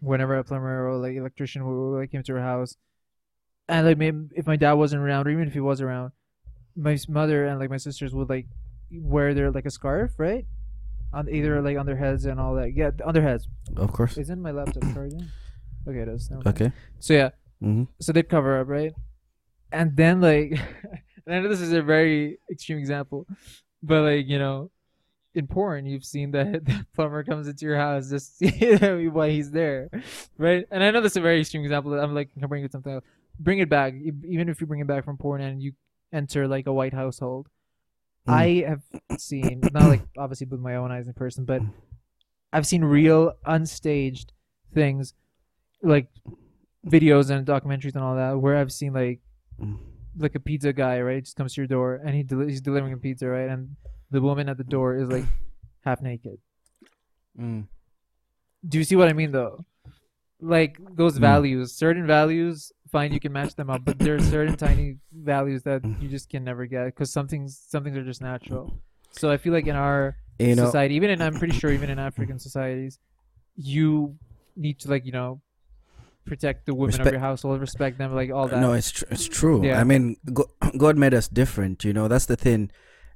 [0.00, 2.76] whenever a plumber or like electrician would like came to our house,
[3.68, 6.12] and like maybe if my dad wasn't around, or even if he was around,
[6.76, 8.46] my mother and like my sisters would like
[8.90, 10.46] wear their like a scarf, right?
[11.12, 12.74] On either like on their heads and all that.
[12.74, 13.48] Yeah, on their heads.
[13.76, 14.16] Of course.
[14.16, 15.28] Isn't my laptop charging?
[15.86, 16.30] Okay, it is.
[16.46, 16.72] Okay.
[16.98, 17.30] So yeah,
[17.62, 17.84] Mm-hmm.
[17.98, 18.92] so they'd cover up, right?
[19.72, 20.52] And then like,
[21.26, 23.26] and I know this is a very extreme example,
[23.82, 24.70] but like you know,
[25.34, 29.30] in porn you've seen that the plumber comes into your house just to see why
[29.30, 29.90] he's there,
[30.36, 30.64] right?
[30.70, 31.98] And I know this is a very extreme example.
[31.98, 33.04] I'm like comparing it to something else.
[33.40, 35.72] Bring it back, even if you bring it back from porn and you
[36.12, 37.48] enter like a white household.
[38.26, 38.32] Mm.
[38.32, 38.82] I have
[39.18, 41.62] seen not like obviously with my own eyes in person, but
[42.52, 44.26] I've seen real unstaged
[44.74, 45.14] things
[45.82, 46.08] like
[46.86, 49.20] videos and documentaries and all that where I've seen like
[50.16, 52.92] like a pizza guy right just comes to your door and he del- he's delivering
[52.92, 53.76] a pizza right and
[54.10, 55.24] the woman at the door is like
[55.84, 56.38] half naked.
[57.38, 57.66] Mm.
[58.66, 59.64] Do you see what I mean though?
[60.40, 61.20] Like those Mm.
[61.20, 65.62] values, certain values, fine you can match them up, but there are certain tiny values
[65.64, 66.00] that Mm.
[66.02, 68.80] you just can never get because some things some things are just natural.
[69.12, 70.64] So I feel like in our You know.
[70.66, 72.98] society, even in I'm pretty sure even in African societies,
[73.56, 74.16] you
[74.56, 75.40] need to like you know
[76.28, 78.60] protect the women of Respect- your household, respect them, like all that.
[78.60, 79.64] No, it's tr- it's true.
[79.64, 79.80] Yeah.
[79.80, 81.84] I mean, go- God made us different.
[81.84, 82.70] You know, that's the thing.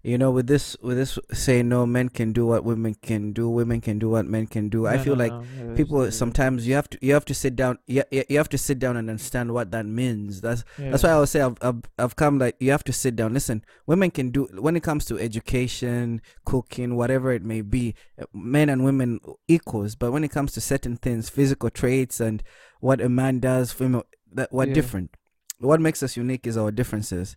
[0.04, 3.48] You know, with this, with this, say no, men can do what women can do,
[3.48, 4.84] women can do what men can do.
[4.84, 5.74] I feel no, like no.
[5.76, 7.78] People sometimes you have to you have to sit down.
[7.86, 10.40] Yeah, you, you have to sit down and understand what that means.
[10.40, 10.90] That's yeah.
[10.90, 13.32] that's why I would say I've, I've I've come like you have to sit down.
[13.32, 17.94] Listen, women can do when it comes to education, cooking, whatever it may be.
[18.20, 22.42] uh, Men and women equals, but when it comes to certain things, physical traits and
[22.80, 24.74] what a man does, female, that what Yeah.
[24.74, 25.16] different.
[25.60, 27.36] What makes us unique is our differences.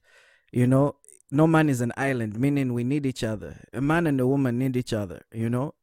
[0.51, 0.95] You know,
[1.31, 3.65] no man is an island, meaning we need each other.
[3.73, 5.21] A man and a woman need each other.
[5.33, 5.73] You know,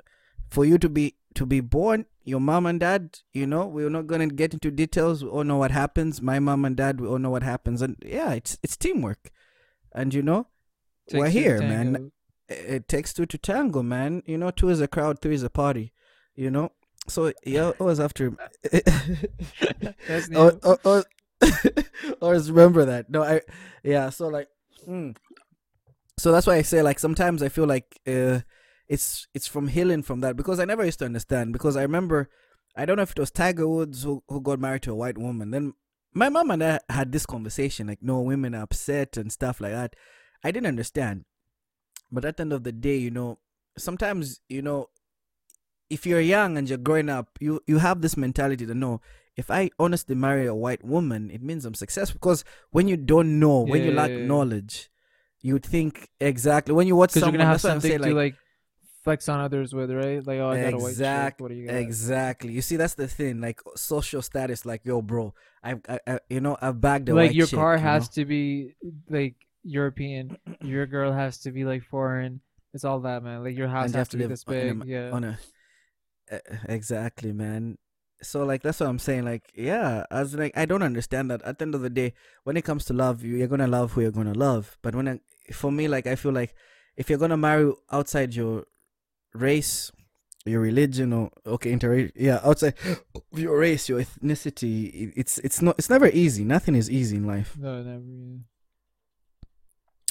[0.48, 3.18] for you to be to be born, your mom and dad.
[3.32, 5.24] You know, we're not gonna get into details.
[5.24, 6.22] We all know what happens.
[6.22, 9.30] My mom and dad, we all know what happens, and yeah, it's it's teamwork.
[9.94, 10.46] And you know,
[11.12, 12.12] we're here, man.
[12.48, 14.22] it, takes two to tango, man.
[14.26, 15.92] You know, two is a crowd, three is a party.
[16.34, 16.72] You know,
[17.08, 18.36] so yeah always have to.
[20.08, 20.38] That's new.
[20.38, 21.04] or, or, or,
[22.20, 23.10] always remember that.
[23.10, 23.40] No, I,
[23.82, 24.10] yeah.
[24.10, 24.48] So like,
[24.88, 25.16] mm.
[26.22, 28.40] So that's why I say like sometimes I feel like uh,
[28.88, 32.30] it's it's from healing from that because I never used to understand because I remember
[32.76, 35.18] I don't know if it was Tiger Woods who who got married to a white
[35.18, 35.50] woman.
[35.50, 35.74] Then
[36.14, 39.72] my mom and I had this conversation like, no, women are upset and stuff like
[39.72, 39.96] that.
[40.44, 41.24] I didn't understand,
[42.12, 43.38] but at the end of the day, you know,
[43.76, 44.90] sometimes you know
[45.90, 49.00] if you're young and you're growing up, you you have this mentality to know
[49.36, 52.18] if I honestly marry a white woman, it means I'm successful.
[52.20, 54.26] Because when you don't know, when Yeah, you lack yeah, yeah.
[54.28, 54.90] knowledge,
[55.42, 57.90] you would think exactly when you watch because you're gonna have that's what I'm something
[57.90, 58.02] saying.
[58.02, 58.34] to Like, like
[59.04, 60.24] flex on others with, right?
[60.24, 60.90] Like, oh, I got a white chick.
[60.90, 62.52] Exact- What do you exactly.
[62.52, 63.40] You see, that's the thing.
[63.40, 64.64] Like social status.
[64.64, 67.76] Like, yo, bro, I've, I, I you know, I've bagged a like your chick, car
[67.76, 68.22] has know?
[68.22, 68.74] to be
[69.10, 70.36] like European.
[70.62, 72.40] your girl has to be like foreign.
[72.74, 73.42] It's all that, man.
[73.44, 74.76] Like your house And has to to be this on a big.
[74.76, 75.10] ma- yeah.
[75.10, 75.38] on a.
[76.30, 77.76] Uh, exactly, man.
[78.22, 79.24] So like that's what I'm saying.
[79.24, 81.42] Like yeah, I was like I don't understand that.
[81.42, 83.92] At the end of the day, when it comes to love, you- you're gonna love
[83.92, 84.78] who you're gonna love.
[84.82, 85.20] But when I,
[85.52, 86.54] for me, like I feel like
[86.96, 88.64] if you're gonna marry outside your
[89.34, 89.90] race,
[90.44, 92.74] your religion, or okay, inter yeah, outside
[93.32, 96.44] your race, your ethnicity, it's it's not it's never easy.
[96.44, 97.56] Nothing is easy in life.
[97.58, 98.02] No, never.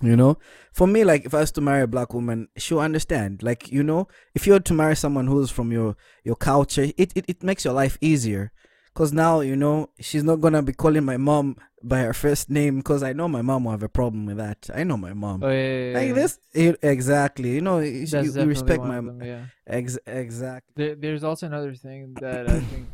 [0.02, 0.38] You know,
[0.74, 3.44] for me, like if I was to marry a black woman, she'll understand.
[3.44, 7.12] Like you know, if you were to marry someone who's from your your culture, it
[7.16, 8.52] it, it makes your life easier.
[8.94, 12.82] Cause now you know she's not gonna be calling my mom by her first name.
[12.82, 14.70] Cause I know my mom will have a problem with that.
[14.74, 15.44] I know my mom.
[15.44, 16.14] Oh yeah, yeah, like yeah.
[16.14, 17.52] this, it, exactly.
[17.52, 19.46] You know, you, you, respect my them, yeah.
[19.66, 20.74] ex exactly.
[20.76, 22.88] There, there's also another thing that I think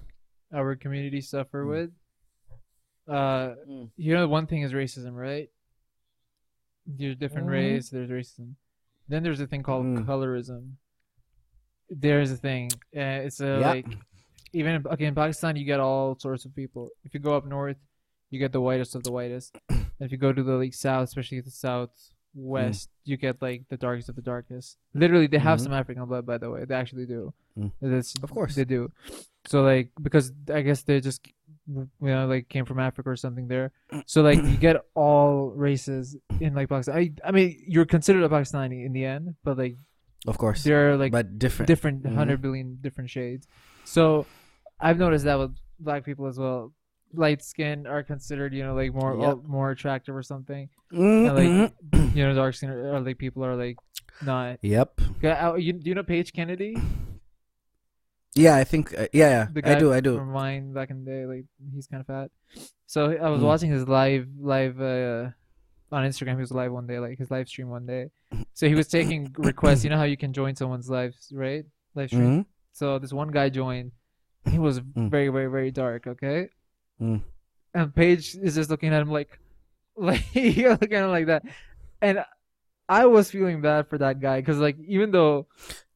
[0.54, 1.70] our community suffer Mm.
[1.70, 1.91] with.
[3.08, 3.56] Uh,
[3.96, 5.50] you know, one thing is racism, right?
[6.88, 7.52] There's different Mhm.
[7.52, 7.89] race.
[7.89, 8.54] There's racism.
[9.10, 10.06] Then there's a thing called Mm.
[10.06, 10.73] colorism.
[11.89, 12.69] There's a thing.
[12.95, 13.69] Uh, it's a Yeah.
[13.69, 13.88] like
[14.54, 16.89] even in, okay in Pakistan you get all sorts of people.
[17.04, 17.78] If you go up north,
[18.30, 19.56] you get the whitest of the whitest.
[19.69, 23.78] and if you go to the like south, especially the southwest, you get like the
[23.78, 24.78] darkest of the darkest.
[24.93, 25.63] Literally, they have Mhm.
[25.63, 26.65] some African blood, by the way.
[26.65, 27.34] They actually do.
[27.58, 27.71] Mm.
[27.82, 28.56] That's, Of course.
[28.56, 28.91] they do.
[29.45, 31.21] So like because I guess they just
[31.67, 33.71] you know like came from Africa or something there.
[34.06, 36.95] So like you get all races in like Pakistan.
[36.97, 39.75] I I mean you're considered a Pakistani in the end, but like
[40.27, 41.67] Of course, there are like but different.
[41.67, 42.15] different Mhm.
[42.15, 43.47] hundred billion different shades.
[43.84, 44.25] So
[44.80, 46.73] I've noticed that with black people as well.
[47.13, 49.32] Light skin are considered, you know, like more Yep.
[49.32, 50.69] uh, more attractive or something.
[50.91, 52.15] Mhm, And like mhm.
[52.15, 53.77] you know, dark skin are, are like people are like
[54.21, 54.60] not.
[54.62, 55.01] Yep.
[55.23, 56.75] Uh, You, do you know Paige Kennedy?
[58.38, 58.93] Yeah, I think.
[58.97, 59.62] Uh, yeah, yeah.
[59.71, 59.93] I do.
[59.93, 60.17] I do.
[60.17, 61.26] from Vine back in the day.
[61.26, 62.32] Like he's kind of fat.
[62.86, 63.45] So I was Mm.
[63.45, 65.30] watching his live live uh,
[65.91, 66.36] on Instagram.
[66.36, 68.10] He was live one day, like his live stream one day.
[68.54, 69.84] So he was taking requests.
[69.84, 71.65] You know how you can join someone's live, right?
[71.95, 72.43] Live stream.
[72.43, 72.45] Mhm.
[72.73, 73.91] So this one guy joined.
[74.50, 75.10] He was Mm.
[75.12, 76.08] very, very, very dark.
[76.08, 76.50] Okay,
[77.02, 77.21] Mm.
[77.73, 79.39] and Paige is just looking at him like,
[79.97, 81.43] like you're looking at him like that,
[82.02, 82.23] and
[82.88, 85.47] I was feeling bad for that guy because like even though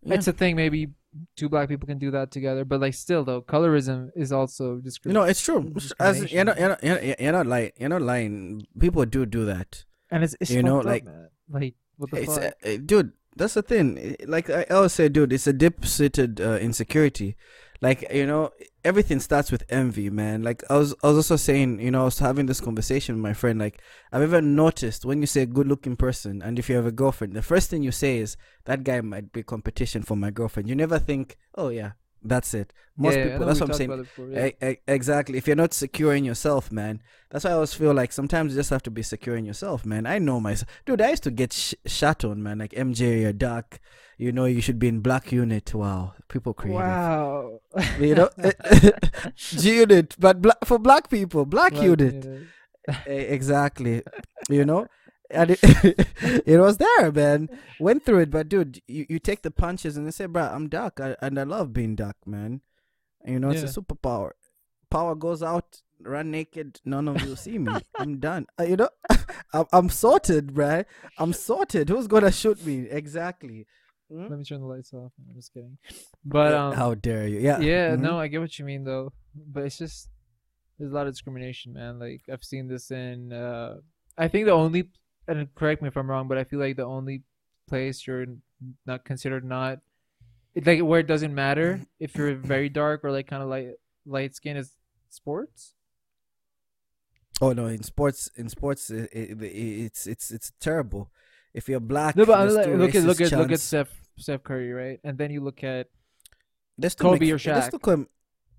[0.04, 0.16] Yeah.
[0.16, 0.90] it's a thing, maybe
[1.36, 5.20] two black people can do that together, but like still though, colorism is also discrimination
[5.20, 5.74] You know, it's true.
[6.00, 7.72] As you're not, you're not, you're not, lying.
[7.78, 8.66] You're not lying.
[8.80, 9.86] People do do that.
[10.10, 11.30] and it's, it's you know, up, like- man.
[11.50, 12.54] like what the fuck?
[12.66, 14.16] uh, dude, that's the thing.
[14.26, 17.36] Like I always say, dude, it's a deep-seated uh, insecurity.
[17.82, 18.52] Like you know,
[18.86, 20.44] everything starts with envy, man.
[20.44, 23.24] Like I was, I was also saying, you know, I was having this conversation with
[23.24, 23.58] my friend.
[23.58, 26.92] Like I've ever noticed when you say a good-looking person, and if you have a
[26.92, 30.70] girlfriend, the first thing you say is that guy might be competition for my girlfriend.
[30.70, 32.72] You never think, oh yeah, that's it.
[32.98, 33.48] Most Yeah, people.
[33.48, 33.98] That's what I'm saying.
[33.98, 34.46] before, yeah.
[34.46, 35.40] E- e- exactly.
[35.40, 38.60] If you're not secure in yourself, man, that's why I always feel like sometimes you
[38.60, 40.06] just have to be secure in yourself, man.
[40.06, 41.02] I know myself, dude.
[41.02, 42.60] I used to get sh- shot on, man.
[42.60, 43.80] Like MJ, you're dark.
[44.22, 45.74] You know, you should be in black unit.
[45.74, 46.82] Wow, people creative.
[46.86, 47.60] Wow.
[48.00, 48.30] You know,
[49.36, 52.24] G unit, but bla- for black people, black Black unit.
[52.26, 52.48] unit.
[53.08, 54.04] Exactly.
[54.50, 54.88] You know,
[55.30, 55.60] and it,
[56.46, 57.50] it was there, man.
[57.80, 60.70] Went through it, but dude, you, you take the punches and they say, bro, I'm
[60.70, 62.62] dark, I, and I love being dark, man.
[63.26, 63.70] You know, it's Yeah.
[63.70, 64.32] a superpower.
[64.90, 67.74] Power goes out, run naked, none of you see me.
[67.98, 68.46] I'm done.
[68.60, 68.90] Uh, you know,
[69.54, 70.84] I'm, I'm sorted, bro
[71.18, 71.90] I'm sorted.
[71.90, 72.88] Who's gonna shoot me?
[72.90, 73.66] Exactly.
[74.12, 74.28] Hmm?
[74.28, 75.14] Let me turn the lights off.
[75.18, 75.78] I'm just kidding.
[76.26, 77.40] But um, how dare you?
[77.40, 77.60] Yeah.
[77.60, 78.02] yeah, Mhm.
[78.02, 79.14] no, I get what you mean though.
[79.34, 80.10] But it's just
[80.78, 81.98] there's a lot of discrimination, man.
[82.00, 83.32] Like I've seen this in.
[83.34, 83.78] uh
[84.18, 84.90] I think the only
[85.28, 87.24] and correct me if I'm wrong, but I feel like the only
[87.68, 88.26] place you're
[88.86, 89.80] not considered not
[90.54, 93.70] it, like where it doesn't matter if you're very dark or like kind of light
[94.06, 94.76] light skin is
[95.10, 95.74] sports.
[97.42, 97.66] Oh no!
[97.66, 101.10] In sports, in sports, i i i- it's it's it's terrible.
[101.54, 103.64] If you're black, No, but there's like, look at look at look at chants.
[103.64, 105.00] Steph Steph Curry, right?
[105.04, 105.88] And then you look at
[106.78, 108.08] They still Kobe make, or They Shaq, call him,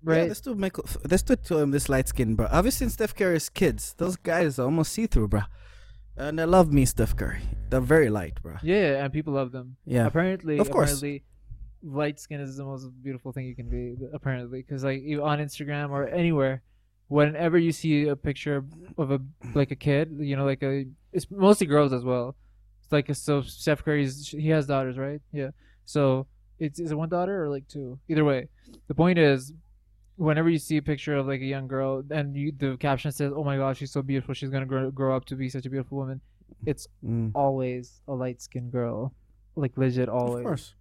[0.05, 0.43] Yeah, right.
[0.43, 0.75] they make.
[1.03, 2.47] They still call him this light skin, bro.
[2.63, 3.93] You seen Steph Curry's kids?
[3.97, 5.41] Those guys are almost see through, bro.
[6.15, 7.41] And I love me, Steph Curry.
[7.69, 8.57] They're very light, bro.
[8.61, 9.77] yeah, and people love them.
[9.85, 10.05] Yeah.
[10.05, 10.91] apparently Of course.
[10.91, 11.23] apparently
[11.81, 15.39] light skin is the most beautiful thing you can be apparently because like you on
[15.39, 16.61] instagram or anywhere
[17.09, 18.63] whenever you see a picture
[18.97, 19.19] of a
[19.53, 22.37] like a kid you know like a it's mostly girls as well
[22.93, 25.49] like so steph curry's he has daughters right yeah
[25.85, 26.25] so
[26.59, 28.47] it's is it one daughter or like two either way
[28.87, 29.51] the point is
[30.15, 33.31] whenever you see a picture of like a young girl and you the caption says
[33.35, 35.69] oh my gosh she's so beautiful she's gonna grow, grow up to be such a
[35.69, 36.21] beautiful woman
[36.65, 37.31] it's Mm.
[37.33, 39.13] always a light skinned girl
[39.55, 40.39] like legit always.
[40.39, 40.75] Of course.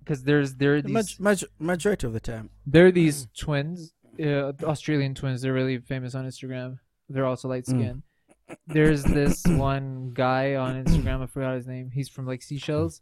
[0.00, 2.50] because there's there are these maj- maj- majority of the time.
[2.66, 5.42] there are these twins, uh, Australian twins.
[5.42, 6.78] They're really famous on Instagram.
[7.08, 8.02] They're also light Mm.
[8.66, 11.22] There's this one guy on Instagram.
[11.22, 11.90] I forgot his name.
[11.92, 13.00] He's from like Seychelles,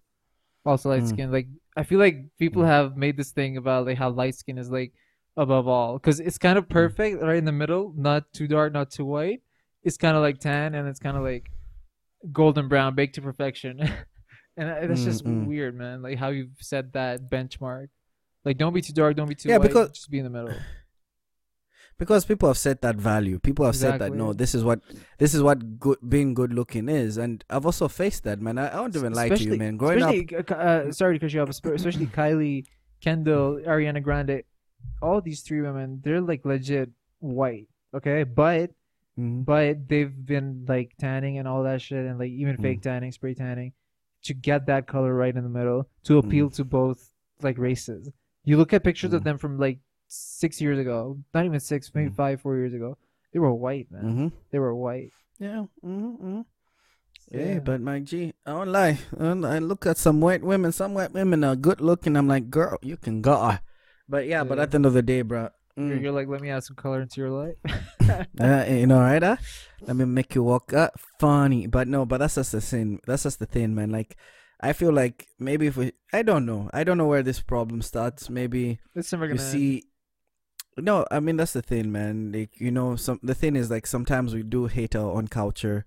[0.65, 1.31] also light Mm.
[1.33, 4.71] Like I feel like people have made this thing about like how light skin is
[4.71, 4.93] like
[5.37, 8.91] above all because it's kind of perfect right in the middle, not too dark, not
[8.91, 9.43] too white.
[9.83, 11.51] It's kind of like tan, and it's kind of like
[12.33, 13.81] golden brown, baked to perfection.
[14.57, 15.47] and that's just Mm, mm.
[15.47, 16.01] weird, man.
[16.01, 17.89] Like how you've set that benchmark.
[18.45, 19.69] Like don't be too dark, don't be too Yeah, white.
[19.69, 20.55] because- just be in the middle.
[21.99, 24.81] Because people have set that value people have said that no this is what
[25.19, 28.69] this is what good being good looking is and i've also faced that man i,
[28.69, 30.15] I don't even lie to you man growing up
[30.51, 32.67] uh, uh, sorry cut you espe- especially Kylie,
[33.01, 34.43] Kendall, Ariana Grande,
[35.03, 38.23] all these three women, they're like legit white, okay?
[38.25, 38.71] But
[39.19, 39.45] Mhm.
[39.45, 43.35] but they've been like tanning and all that shit, and like even fake tanning, spray
[43.35, 43.73] tanning,
[44.25, 48.11] to get that color right in the middle to appeal to both like races.
[48.45, 49.25] You look at pictures of Mm.
[49.25, 49.79] them from like
[50.15, 52.17] six years ago, not even six, maybe Mm.
[52.17, 52.97] five, four years ago.
[53.33, 54.05] They were white, man.
[54.05, 54.29] Mhm.
[54.51, 55.11] They were white.
[55.43, 56.43] yeah mm-hmm,
[57.35, 57.59] yeah Yeah.
[57.59, 61.43] but my g i don't lie I, look at some white women some white women
[61.43, 63.59] are good looking i'm like girl you can go
[64.09, 66.39] but yeah, but at the end of the day bro You're, mm, you're like, let
[66.41, 67.59] me add some color into your life.
[68.39, 69.37] uh, you know right uh,
[69.83, 73.25] let me make you walk uh, funny but no but that's just the thing that's
[73.27, 74.15] just the thing man like
[74.63, 77.83] i feel like maybe if we i don't know i don't know where this problem
[77.83, 79.51] starts maybe It's never you gonna.
[79.51, 79.83] see
[80.77, 83.87] no i mean that's the thing man like you know some the thing is like
[83.87, 85.85] sometimes we do hate our own culture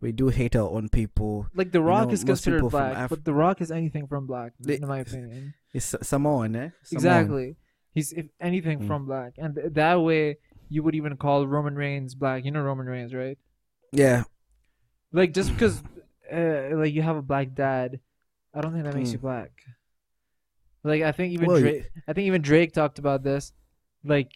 [0.00, 3.24] we do hate our own people like The Rock know, is considered black, Af- but
[3.24, 5.54] The Rock is anything from black, They- in my opinion.
[5.74, 6.92] it's samoan eh Samoan.
[6.92, 7.56] Exactly.
[7.94, 8.86] He's if anything Mm.
[8.86, 10.36] from black, and th- that way
[10.68, 12.44] you would even call Roman Reigns black.
[12.44, 13.38] You know Roman Reigns, right?
[13.92, 14.22] yeah
[15.12, 15.82] Like just because,
[16.32, 17.98] uh, like you have a black dad,
[18.54, 19.14] I don't think that makes Mm.
[19.14, 19.50] you black.
[20.84, 23.52] Like I think even Well, Drake, I think even Drake talked about this.
[24.04, 24.32] Like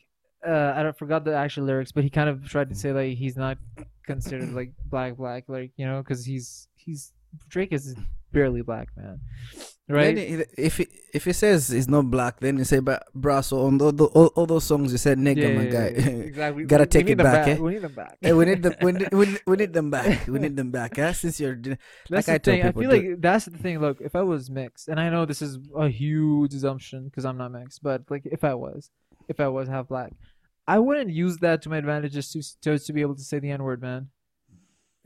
[0.47, 3.17] uh, I don't forgot the actual lyrics, but he kind of tried to say like
[3.17, 3.59] he's not
[4.07, 7.13] considered like black black, like you know, because he's he's
[7.49, 7.95] Drake is
[8.33, 9.21] barely black, man.
[9.89, 10.15] Right?
[10.15, 13.67] Then if he, if he says he's not black then you say but bruh so
[13.67, 15.85] on the, the, all, all those songs you said nigga my guy
[16.29, 16.65] exactly.
[16.65, 17.59] Gotta We- we take need it back, eh?
[17.59, 18.17] We need them back.
[18.21, 18.75] Hey, we need them.
[18.81, 20.27] We need, we, need, we need them back.
[20.29, 20.97] We need them back.
[20.97, 21.13] Huh?
[21.13, 21.57] Since you're,
[22.09, 22.63] That's like the I thing.
[22.63, 23.81] I feel like that's the thing.
[23.81, 27.37] Look, if I was mixed, and I know this is a huge assumption because I'm
[27.37, 28.89] not mixed, but like if I was,
[29.29, 30.13] if I was half black,
[30.67, 33.39] I wouldn't use that to my advantage just to just to be able to say
[33.39, 34.09] the n word, man.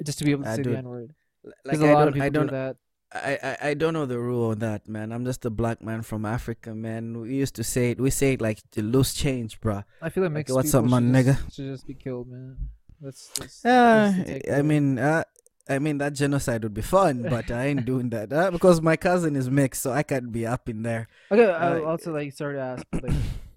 [0.05, 1.15] Just to be able to I say do- the n word.
[1.45, 2.77] like Because I a lot don't, of people I don't, do that.
[3.15, 5.13] I, I, I don't know the rule on that, man.
[5.13, 7.21] I'm just a black man from Africa, man.
[7.21, 8.01] We used to say it.
[8.01, 9.85] We say it like the loose change, bruh.
[10.03, 11.37] I feel like Like, mixed what's up, my nigga?
[11.45, 12.57] just, should just be killed, man.
[13.01, 15.23] That's, that's, Uh, that's I mean, uh,
[15.69, 18.97] I mean that genocide would be fun, but I ain't doing that uh, because my
[18.97, 21.07] cousin is mixed, so I can't be up in there.
[21.31, 23.15] Okay, I Uh, also like sorry to ask, but like,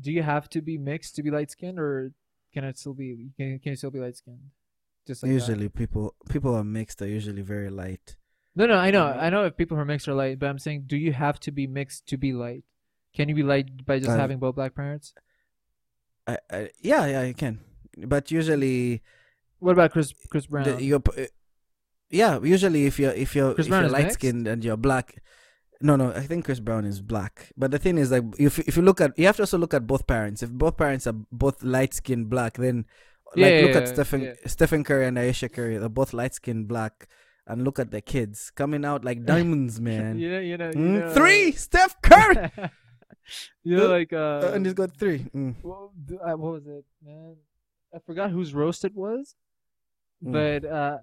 [0.00, 2.12] do you have to be mixed to be light skinned, or
[2.54, 4.50] can it still be can can you still be light skinned?
[5.06, 5.34] Just like that?
[5.34, 8.16] usually, people people are mixed are usually very light.
[8.56, 9.22] No, no, I know, Mhm.
[9.22, 11.38] I know if people who are mixed are light, but I'm saying, do you have
[11.40, 12.64] to be mixed to be light?
[13.14, 15.14] Can you be light by just Uh, having both black parents?
[16.26, 17.60] I, I, yeah, yeah, you can,
[18.06, 19.02] but usually
[19.58, 20.64] What about Chris Chris Brown?
[20.64, 21.30] the,
[22.10, 24.20] yeah, usually if you're if you're Chris if Brown you're light mixed?
[24.20, 25.22] skinned and you're black,
[25.80, 27.50] no, no, I think Chris Brown is black.
[27.56, 29.74] But the thing is, like, if if you look at, you have to also look
[29.74, 30.42] at both parents.
[30.42, 32.84] If both parents are both light skinned black, then
[33.36, 34.34] like Yeah, look yeah, at Stephen yeah.
[34.46, 35.78] Stephen Curry and Ayesha Curry.
[35.78, 37.08] They're both light skinned black,
[37.46, 40.16] and look at the kids coming out like diamonds, man.
[40.20, 42.38] you know, you know, you Mm, know Three, Steph Curry,
[43.64, 45.26] you know, Uh, like uh, Uh, and he's got three.
[45.34, 45.54] Mm.
[45.62, 45.90] what,
[46.24, 47.36] uh, what was it, man?
[47.94, 49.34] I forgot whose roast it was,
[50.24, 50.32] Mm.
[50.32, 50.98] but uh,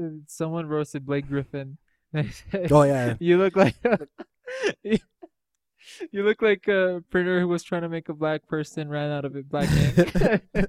[0.00, 1.78] uh, someone roasted Blake Griffin.
[2.70, 3.14] Oh yeah.
[3.18, 3.74] You look like
[4.82, 4.98] you,
[6.12, 9.36] look like a printer who was trying to make a black person ran out of
[9.36, 10.42] it black ink.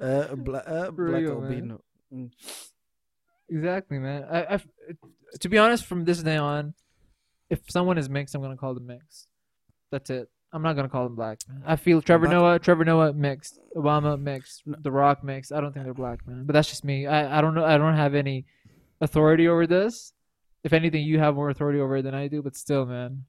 [0.00, 1.52] uh, bla- uh, black real, man.
[1.52, 1.80] albino.
[2.12, 2.30] Mm.
[3.48, 4.24] exactly, man.
[4.30, 4.60] I, I,
[5.40, 6.74] to be honest, from this day on,
[7.50, 9.28] if someone is mixed, I'm gonna call them mixed.
[9.90, 10.28] That's it.
[10.52, 11.40] I'm not gonna call them black.
[11.66, 15.52] I feel Trevor Black- Noah, Trevor Noah mixed, Obama mixed, The Rock mixed.
[15.52, 16.44] I don't think they're black, man.
[16.46, 17.06] But that's just me.
[17.06, 17.64] I, I don't know.
[17.64, 18.46] I don't have any
[19.04, 20.12] authority over this.
[20.64, 22.42] If anything, you have more authority over it than I do.
[22.42, 23.24] But still, man,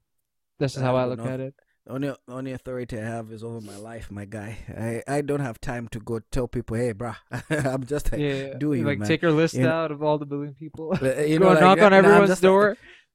[0.58, 1.26] that's just I how I look know.
[1.26, 1.54] at it.
[1.86, 4.58] The only the only authority I have is over my life, my guy.
[4.76, 7.14] I, I don't have time to go tell people, hey, bruh,
[7.50, 9.06] I'm just like, Yeah, do you, like man.
[9.06, 10.96] take our list You know- out of all the billion people.
[11.00, 12.70] Uh, you know, like, knock uh, on everyone's door.
[12.72, 12.74] uh,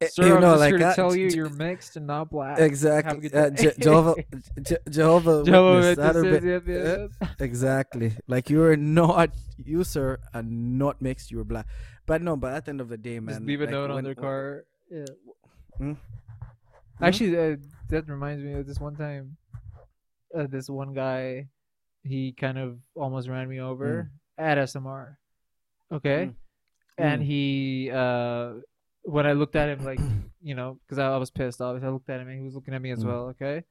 [0.09, 2.59] Sir, you I'm know, like here to tell you you're mixed and not black.
[2.59, 3.31] Exactly.
[3.31, 3.49] Uh.
[3.51, 4.15] Je- Jehovah,
[4.61, 8.13] Je- Jehovah, Jehovah Witness, that'll Witnesses, be- yep, yep, uh, exactly.
[8.27, 11.29] Like you're not, you sir, are not mixed.
[11.31, 11.67] You're black.
[12.05, 13.89] But no, but at the end of the day, man, Just leave a like, note
[13.89, 14.65] on when- their car.
[14.89, 15.05] Yeah.
[15.77, 15.93] Hmm?
[17.01, 17.55] Actually, uh,
[17.89, 19.37] that reminds me of this one time.
[20.35, 21.47] Uh, this one guy,
[22.03, 25.17] he kind of almost ran me over at SMR.
[25.91, 26.35] Okay, Mm.
[26.97, 27.25] and Mm.
[27.25, 28.53] he, uh,
[29.03, 29.99] when I looked at him, like
[30.41, 32.55] you know, because I, I was pissed off, I looked at him and he was
[32.55, 33.07] looking at me as Mm.
[33.07, 33.23] well.
[33.29, 33.63] Okay,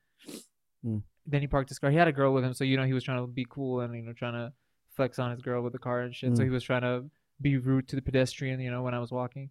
[0.87, 1.03] Mm.
[1.27, 1.91] Then he parked his car.
[1.91, 3.81] He had a girl with him, so you know he was trying to be cool
[3.81, 4.53] and you know trying to
[4.97, 6.37] flex on his girl with the car and shit.
[6.37, 6.47] So Mm.
[6.47, 7.05] he was trying to
[7.41, 8.61] be rude to the pedestrian.
[8.61, 9.51] You know when I was walking.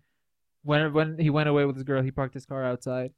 [0.63, 3.11] When when he went away with his girl, he parked his car outside.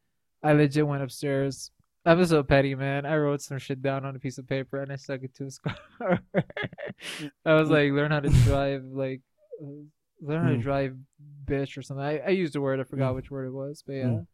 [0.44, 1.72] I legit went upstairs.
[2.06, 3.06] I was so petty, man.
[3.06, 5.44] I wrote some shit down on a piece of paper and I stuck it to
[5.46, 6.20] his car.
[7.46, 9.22] I was like, learn how to drive, like,
[10.22, 10.62] uh, learn how to Mm.
[10.64, 10.96] drive,
[11.46, 12.04] bitch, or something.
[12.06, 13.16] I, I used a word, I forgot Mm.
[13.16, 14.06] which word it was, but yeah.
[14.06, 14.28] Mm.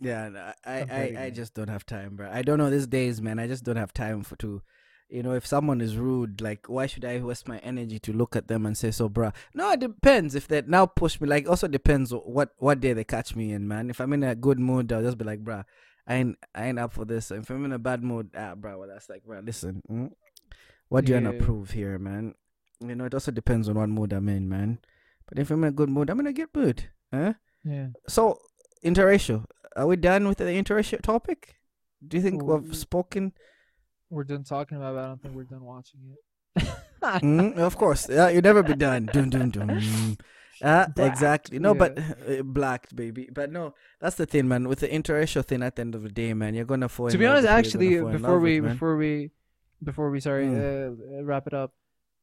[0.00, 2.30] Yeah, and I, I, I'm I, I just don't have time, bro.
[2.30, 3.38] I don't know these days, man.
[3.38, 4.62] I just don't have time for to,
[5.10, 8.34] you know, if someone is rude, like, why should I waste my energy to look
[8.34, 9.34] at them and say, so, bruh?
[9.52, 10.34] No, it depends.
[10.34, 13.68] If they now push me, like, also depends what what day they catch me in,
[13.68, 13.90] man.
[13.90, 15.64] If I'm in a good mood, I'll just be like, bruh,
[16.06, 17.30] I ain't I ain't up for this.
[17.30, 20.10] If I'm in a bad mood, ah, bruh, well, that's like, bruh, listen, mm,
[20.88, 22.34] what do you wanna prove here, man?
[22.80, 24.78] You know, it also depends on what mood I'm in, man.
[25.28, 27.34] But if I'm in a good mood, I'm in a good mood, huh?
[27.64, 27.88] Yeah.
[28.08, 28.38] So,
[28.84, 29.44] interracial.
[29.76, 31.56] Are we done with the interracial topic?
[32.06, 33.32] Do you think Well, we've spoken?
[34.08, 34.98] We're done talking about it.
[34.98, 36.68] I don't think we're done watching it.
[37.02, 38.08] Mm, of course.
[38.10, 39.08] Yeah, you'll never be done.
[39.10, 39.70] Dun, dun, dun.
[40.60, 41.58] Uh, Blacked, exactly.
[41.58, 42.40] No, but yeah.
[42.40, 43.30] uh, blacked, baby.
[43.32, 44.68] But no, that's the thing, man.
[44.68, 47.08] With the interracial thing, at the end of the day, man, you're gonna fall.
[47.08, 49.30] to in be honest, with who you're actually, gonna fall before we before we
[49.82, 51.20] before we sorry Mm.
[51.20, 51.72] uh, wrap it up,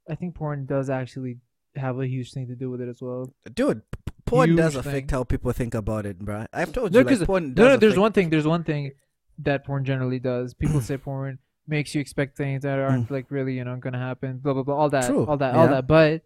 [0.10, 1.38] I think porn does actually
[1.76, 3.34] have a huge thing to do with it as well.
[3.54, 3.82] dude,
[4.26, 5.18] porn does affect thing.
[5.18, 6.46] how people think about it, bro.
[6.54, 7.70] I've told No, you, like, porn No, does.
[7.74, 8.30] no, there's one thing.
[8.30, 8.92] There's one thing
[9.40, 10.54] that porn generally does.
[10.54, 14.38] People say porn makes you expect things that aren't like really, you know, gonna happen.
[14.38, 14.76] Blah blah blah.
[14.76, 15.08] All that, Mm.
[15.08, 15.86] True, all that, all that.
[15.88, 16.24] But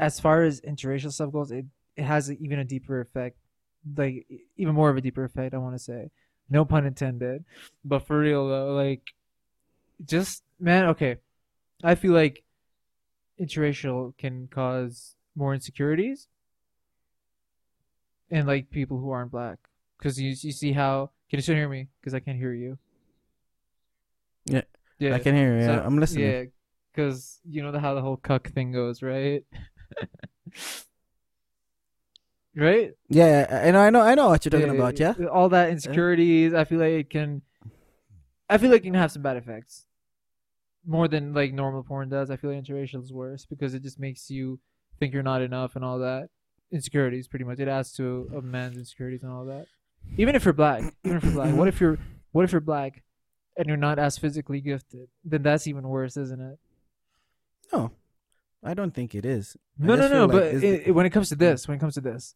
[0.00, 3.36] as far as interracial stuff goes, it it has a, even a deeper effect,
[3.96, 4.26] like
[4.56, 5.52] even more of a deeper effect.
[5.54, 6.10] I want to say,
[6.48, 7.44] no pun intended.
[7.84, 9.12] But for real though, like,
[10.06, 11.16] just man, okay.
[11.84, 12.44] I feel like
[13.42, 16.28] interracial can cause more insecurities
[18.30, 19.58] and like people who aren't black
[19.98, 22.78] because you you see how can you still hear me because I can't hear you
[24.46, 24.62] Yeah,
[24.98, 25.66] yeah I can hear you.
[25.66, 26.30] so- Yeah, I'm listening.
[26.30, 26.44] yeah
[26.92, 29.44] because you know the, how the whole cuck thing goes right
[32.56, 35.00] right Yeah, yeah, I know, I know, I know what you're talking about.
[35.00, 35.26] Eh, yeah.
[35.26, 37.42] all that insecurities I feel like it can
[38.48, 39.86] I feel like it can have some bad effects
[40.86, 43.98] more than like normal porn does I feel like interracial is worse because it just
[44.00, 44.58] makes you
[44.98, 46.28] think you're not enough and all that.
[46.72, 47.60] Insecurities pretty much.
[47.60, 49.66] It adds to a man's insecurities and all that.
[50.16, 51.98] Even if you're black even if you're black what if you're
[52.32, 53.02] what if you're black
[53.56, 55.08] and you're not as physically gifted?
[55.24, 56.58] Then that's even worse isn't it?
[57.72, 57.92] No,
[58.64, 59.56] I don't think it is.
[59.78, 61.94] No no no like but it, the- when it comes to this when it comes
[61.94, 62.34] to this.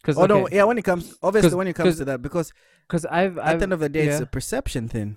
[0.00, 0.62] Because Oh no, yeah.
[0.64, 2.52] When it comes, obviously, when it comes to that, because
[2.86, 5.16] because I've, at I've the end of the day, it's a perception thing.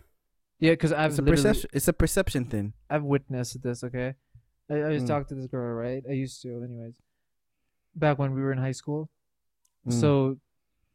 [0.62, 1.70] Yeah because I've It's a perception.
[1.74, 2.72] It's a perception thing.
[2.90, 3.84] I've witnessed this.
[3.84, 4.16] Okay,
[4.70, 5.08] I, I just Mm.
[5.10, 6.02] talked to this girl, right?
[6.10, 6.96] I used to, anyways.
[7.96, 9.10] Back when we were in high school,
[9.86, 9.92] Mm.
[10.00, 10.38] so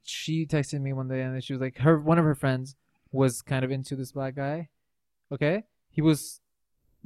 [0.03, 2.77] she texted me one day, and she was like, her one of her friends
[3.13, 4.69] was kind of into this black guy.
[5.31, 6.41] Okay, he was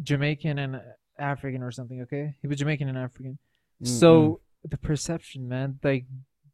[0.03, 0.81] Jamaican and
[1.19, 2.03] African or something.
[2.03, 3.39] Okay, he was Jamaican and African.
[3.83, 6.05] Mm, So the perception, man, like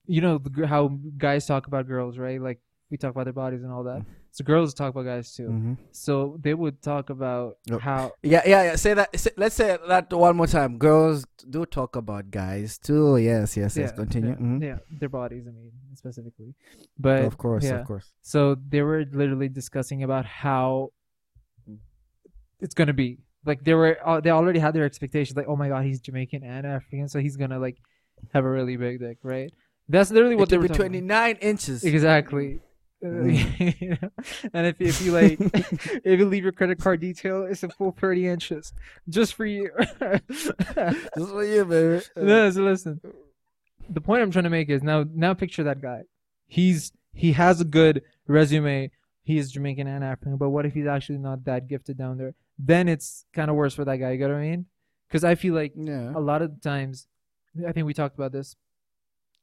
[0.06, 0.82] you know the, how
[1.18, 2.40] guys talk about girls, right?
[2.40, 4.02] Like we talk about their bodies and all that.
[4.36, 5.48] So girls talk about guys too.
[5.48, 5.78] Mhm.
[5.92, 7.80] So they would talk about Yep.
[7.80, 8.76] how Yeah, yeah, yeah.
[8.76, 9.08] Say that.
[9.18, 10.76] Say, let's say that one more time.
[10.76, 13.16] Girls do talk about guys too.
[13.16, 13.92] Yes, yes, yes.
[13.92, 14.32] Continue.
[14.36, 14.62] Yeah, Mhm.
[14.62, 15.44] yeah, their bodies.
[15.48, 16.54] I mean, specifically,
[16.98, 17.80] but of course, yeah.
[17.80, 18.12] of course.
[18.20, 20.92] So they were literally discussing about how
[22.60, 23.18] it's gonna be.
[23.46, 25.34] Like they were, uh, they already had their expectations.
[25.34, 27.78] Like, oh my god, he's Jamaican and African, so he's gonna like
[28.34, 29.50] have a really big dick, right?
[29.88, 31.42] That's literally what It they were be talking about.
[31.42, 31.84] inches.
[31.84, 32.60] Exactly.
[33.04, 33.80] Mm.
[33.80, 34.10] you know?
[34.54, 35.38] and if if you like,
[36.04, 38.72] if you leave your credit card detail, it's a full thirty inches
[39.08, 39.70] just for you.
[40.30, 40.52] Just
[41.30, 42.02] for you, baby.
[42.16, 43.00] no, so listen.
[43.88, 46.02] The point I'm trying to make is now now picture that guy.
[46.46, 48.90] He's he has a good resume.
[49.22, 52.34] He is Jamaican and African, but what if he's actually not that gifted down there?
[52.58, 54.12] Then it's kind of worse for that guy.
[54.12, 54.66] You get what I mean?
[55.08, 56.12] Because I feel like Yeah.
[56.14, 57.06] a lot of times,
[57.66, 58.56] I think we talked about this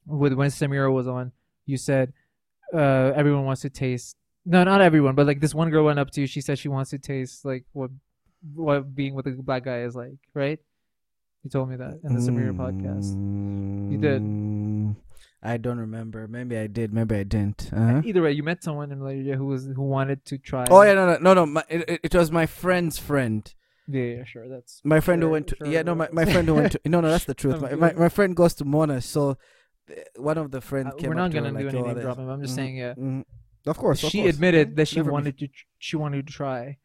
[0.06, 1.32] with when Samira was on.
[1.66, 2.12] You said
[2.74, 4.16] uh, everyone wants to taste.
[4.44, 6.26] No, not everyone, but like this one girl went up to you.
[6.26, 7.90] She said she wants to taste like what
[8.54, 10.58] what being with a black guy is like, right?
[11.44, 13.14] You told me that in the Samira podcast.
[13.90, 14.22] You did.
[14.22, 14.96] Mm,
[15.42, 16.26] I don't remember.
[16.28, 16.92] Maybe I did.
[16.92, 17.70] Maybe I didn't.
[17.72, 18.02] Uh-huh.
[18.04, 20.64] Either way, you met someone in Malaysia who was who wanted to try.
[20.70, 21.46] Oh yeah, no, no, no, no.
[21.46, 23.42] My, it, it- was my friend's friend.
[23.88, 24.48] yeah, yeah, sure.
[24.48, 26.80] That's My friend who went to sure yeah no my, my friend who went to
[26.86, 27.60] no no that's the truth.
[27.60, 29.36] My, my my friend goes to Monash, so
[30.16, 31.08] one of the friends Uh, came.
[31.08, 32.26] we're not to her, gonna do like, any "Yo, name this-" dropping.
[32.26, 32.94] But I'm just Mhm, saying, yeah.
[32.94, 33.24] mhm.
[33.66, 34.34] Of course, of she course.
[34.34, 36.78] admitted that she Never be- wanted to she wanted to try.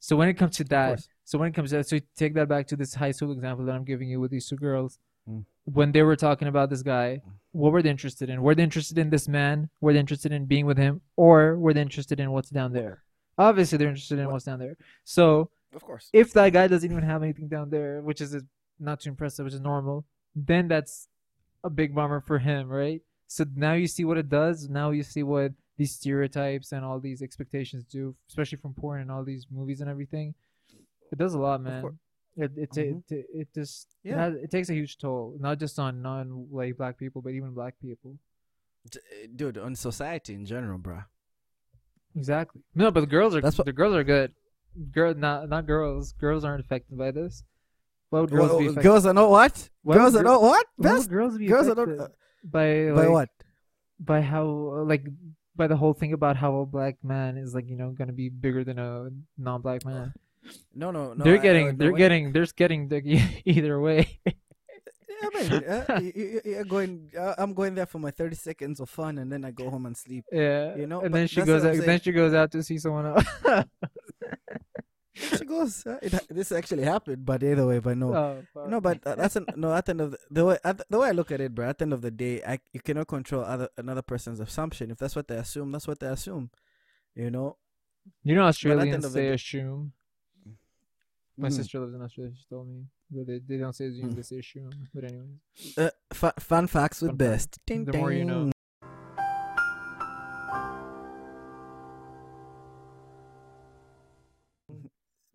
[0.00, 2.48] So when it comes to that, so when it comes to that, so take that
[2.48, 4.98] back to this high school example that I'm giving you with these two girls.
[5.28, 5.44] Mm.
[5.64, 8.42] When they were talking about this guy, what were they interested in?
[8.42, 9.68] Were they interested in this man?
[9.80, 13.02] Were they interested in being with him, or were they interested in what's down there?
[13.38, 14.76] Obviously, they're interested in What- what's down there.
[15.04, 16.08] So Of course.
[16.12, 18.36] if that guy doesn't even have anything down there, which is
[18.78, 20.04] not too impressive, which is normal,
[20.36, 21.08] then that's
[21.66, 23.00] a big bummer for him, right?
[23.26, 24.68] So now you see what it does.
[24.68, 29.10] Now you see what these stereotypes and all these expectations do, especially from porn and
[29.10, 30.34] all these movies and everything.
[31.12, 31.82] It does a lot, man.
[31.82, 31.98] cour-
[32.44, 33.02] It it, ta- Mhm.
[33.10, 34.18] it it just it, Yeah.
[34.24, 37.52] has, it takes a huge toll, not just on non like black people, but even
[37.54, 38.18] black people.
[39.34, 41.04] Dude, on society in general, bruh.
[42.14, 42.62] Exactly.
[42.74, 44.34] No, but the girls are That's what- the girls are good.
[44.92, 46.12] Girl, not not girls.
[46.12, 47.42] Girls aren't affected by this.
[48.22, 48.82] What Girls, girls be affected?
[48.82, 49.70] girls are not what?
[49.82, 50.66] Why girls would are not what?
[50.78, 51.88] would girls be Girls are not.
[51.88, 52.08] Uh,
[52.44, 53.28] by by what?
[53.98, 54.44] by how
[54.86, 55.04] like
[55.54, 58.28] by the whole thing about how a black man is like you know gonna be
[58.28, 59.08] bigger than a
[59.38, 60.12] non-black man.
[60.74, 61.24] No, no, no.
[61.24, 63.00] they're getting I- they're what- getting they're getting the,
[63.44, 64.20] either way.
[64.26, 65.64] Yeah, man.
[65.64, 67.10] uh, you, you, you're going.
[67.18, 69.86] Uh, I'm going there for my 30 seconds of fun, and then I go home
[69.86, 70.26] and sleep.
[70.30, 72.76] yeah, You know, and then she goes what out, then she goes out to see
[72.76, 73.24] someone else.
[75.16, 75.86] She goes.
[75.86, 78.14] Uh, it, this actually happened, but either way, but no.
[78.14, 78.66] oh.
[78.68, 79.72] No, but uh, that's an, no.
[79.72, 81.54] At the end of the, the way at the, the way I look at it,
[81.54, 81.68] bro.
[81.68, 84.90] At the end of the day, I you cannot control other another person's assumption.
[84.90, 86.50] If that's what they assume, that's what they assume.
[87.14, 87.56] You know.
[88.22, 89.92] you know Australians the say day- assume.
[91.38, 91.52] My Mm.
[91.52, 92.32] sister lives in Australia.
[92.34, 94.16] She told me they, they don't say assume, Mm.
[94.16, 94.70] they say assume.
[94.94, 97.30] But anyways, Uh, fu- fun facts with Fun fact.
[97.30, 97.58] best.
[97.66, 98.50] Ding, The more you know.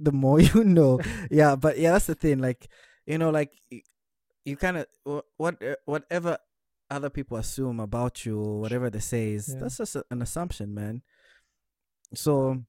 [0.03, 0.99] The more you know,
[1.29, 1.55] yeah.
[1.55, 2.39] But yeah, that's the thing.
[2.39, 2.67] Like,
[3.05, 3.51] you know, like
[4.45, 4.87] you kind of
[5.37, 6.37] what uh, whatever
[6.89, 9.59] other people assume about you, whatever they say is Yeah.
[9.61, 11.03] that's just a, an assumption, man.
[12.13, 12.63] So,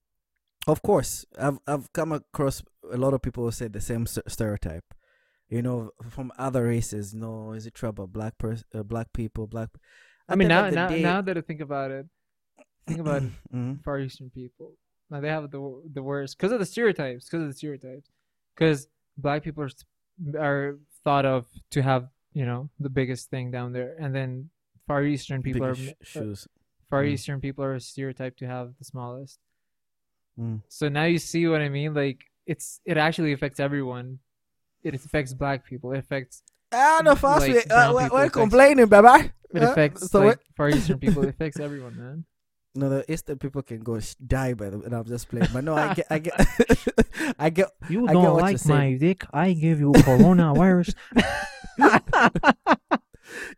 [0.66, 2.62] of course, I've I've come across
[2.92, 4.84] a lot of people who say the same stereotype.
[5.48, 7.12] You know, from other races.
[7.14, 8.06] No, is it trouble?
[8.06, 9.68] Black person, uh, black people, black.
[10.28, 12.06] I mean now now day- now that I think about it,
[12.86, 13.22] think about.
[13.52, 13.82] Mhm.
[13.84, 14.76] Far Eastern people.
[15.12, 15.60] Now they have the
[15.92, 17.26] the worst because of the stereotypes.
[17.26, 18.08] Because of the stereotypes.
[18.54, 18.88] Because
[19.18, 19.70] black people are
[20.40, 24.48] are thought of to have you know the biggest thing down there, and then
[24.88, 26.48] Far Eastern people Bigger are sh- uh, shoes.
[26.90, 27.08] Far Mm.
[27.12, 29.38] Eastern people are stereotyped to have the smallest.
[30.40, 30.60] Mm.
[30.68, 31.92] So now you see what I mean.
[31.94, 34.18] Like it's it actually affects everyone.
[34.82, 35.92] It affects black people.
[35.92, 36.42] It affects
[36.72, 37.64] Ah, no, fast like, way.
[37.70, 39.30] Uh, we're, people we're complaining, baby.
[39.54, 41.22] it Uh, affects so like Far Eastern people.
[41.24, 42.24] It affects everyone, man.
[42.74, 44.80] No, the Eastern people can go sh- die by the.
[44.80, 46.34] And I'm just playing, but no, I get, I get,
[47.38, 47.70] I get.
[47.88, 49.24] You I don't what you're like my dick?
[49.32, 50.94] I give you coronavirus.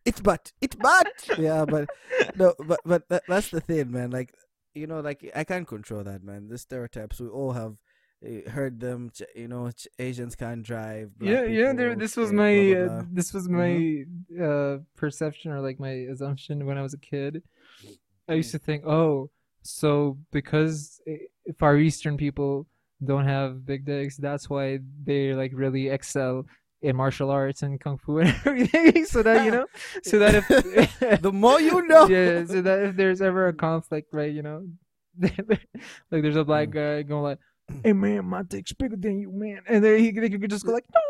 [0.05, 1.09] It's but it's but
[1.39, 1.89] yeah, but
[2.37, 4.11] no, but but that, that's the thing, man.
[4.11, 4.35] Like
[4.75, 6.49] you know, like I can't control that, man.
[6.49, 7.77] The stereotypes we all have
[8.25, 9.11] uh, heard them.
[9.35, 11.19] You know, Asians can't drive.
[11.19, 11.73] black yeah, yeah.
[11.73, 13.03] There, this was uh, my, blah, blah, uh, blah.
[13.03, 13.15] Mm-hmm.
[13.15, 14.05] this was my
[14.43, 17.43] uh, perception or like my assumption when I was a kid.
[18.29, 19.31] I used to think, oh,
[19.63, 21.01] so because
[21.59, 22.67] Far Eastern people
[23.05, 26.47] don't have big dicks, that's why they like really excel
[26.83, 29.05] in martial arts and kung fu and everything.
[29.07, 29.67] so that you know,
[30.03, 32.07] so that if the more you know.
[32.09, 34.67] yeah, so that if there's ever a conflict, right, you know,
[35.21, 36.73] like there's a black Mm.
[36.73, 37.39] guy going like,
[37.83, 40.73] "Hey man, my dick's bigger than you, man," and then he they could just go
[40.73, 41.01] like, "No."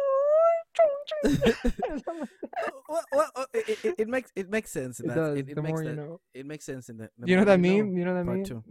[2.88, 5.00] Well, well, uh, it, it, it makes it makes sense.
[5.00, 5.16] In It that.
[5.16, 5.38] does.
[5.38, 6.20] It, it the makes more that, you know.
[6.34, 7.10] It makes sense in that.
[7.18, 7.96] the You know that meme?
[7.96, 8.44] You know that part meme?
[8.44, 8.62] two.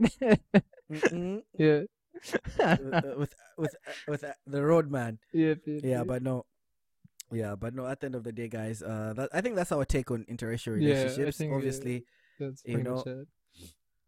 [0.92, 1.42] Mm-mm.
[1.58, 1.82] yeah.
[2.60, 5.20] Uh, with with uh, with uh, the roadman.
[5.34, 6.46] yeah, yeah, Yeah, but no.
[7.32, 7.88] Yeah, but no.
[7.88, 10.26] At the end of the day, guys, uh, that, I think that's our take on
[10.30, 11.42] interracial Yeah, relationships.
[11.42, 12.06] uh, Obviously,
[12.40, 13.04] that's you pretty know,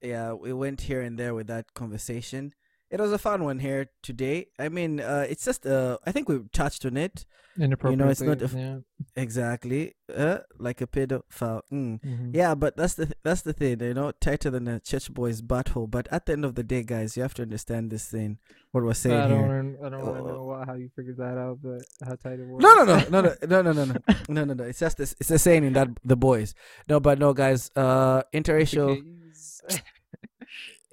[0.02, 2.54] yeah, we went here and there with that conversation.
[2.96, 4.48] It was a fun one here today.
[4.58, 7.26] I mean, uh, it's just uh, I think we touched on it
[7.58, 8.12] Inappropriately.
[8.12, 8.78] it's not a yeah.
[9.24, 10.38] exactly, uh,
[10.68, 11.62] like a pedophile.
[11.72, 12.00] Mm.
[12.02, 12.30] mhm.
[12.34, 15.42] Yeah, but that's the th- that's the thing, you know, tighter than a church boy's
[15.42, 15.90] butthole.
[15.92, 18.38] But at the end of the day, guys, you have to understand this thing.
[18.72, 19.48] What we're saying I don't here.
[19.48, 22.48] wanna, I don't Uh, know why, how you figured that out, but how tight it
[22.48, 22.62] was.
[22.64, 24.64] No, no, no, no, no, no, no, no, no, no, no, no.
[24.72, 25.16] It's just this.
[25.20, 26.56] It's a saying in that the boys.
[26.90, 27.72] No, but no, guys.
[27.76, 28.90] Uh, interracial,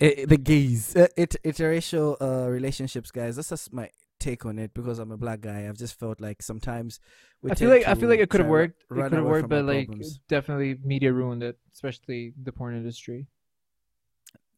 [0.04, 3.36] eh, the gays, uh, it, interracial uh relationships, guys.
[3.36, 5.66] That's just my take on it because I'm a black guy.
[5.68, 7.00] I've just felt like sometimes
[7.42, 7.50] we.
[7.50, 8.82] I feel tend like I feel like it could have worked.
[8.90, 10.20] It could have worked, but like problems.
[10.28, 13.26] definitely media ruined it, especially the porn industry.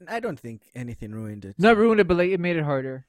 [0.08, 1.54] I don't think anything ruined it.
[1.58, 3.06] Not ruined it, but like it made it harder.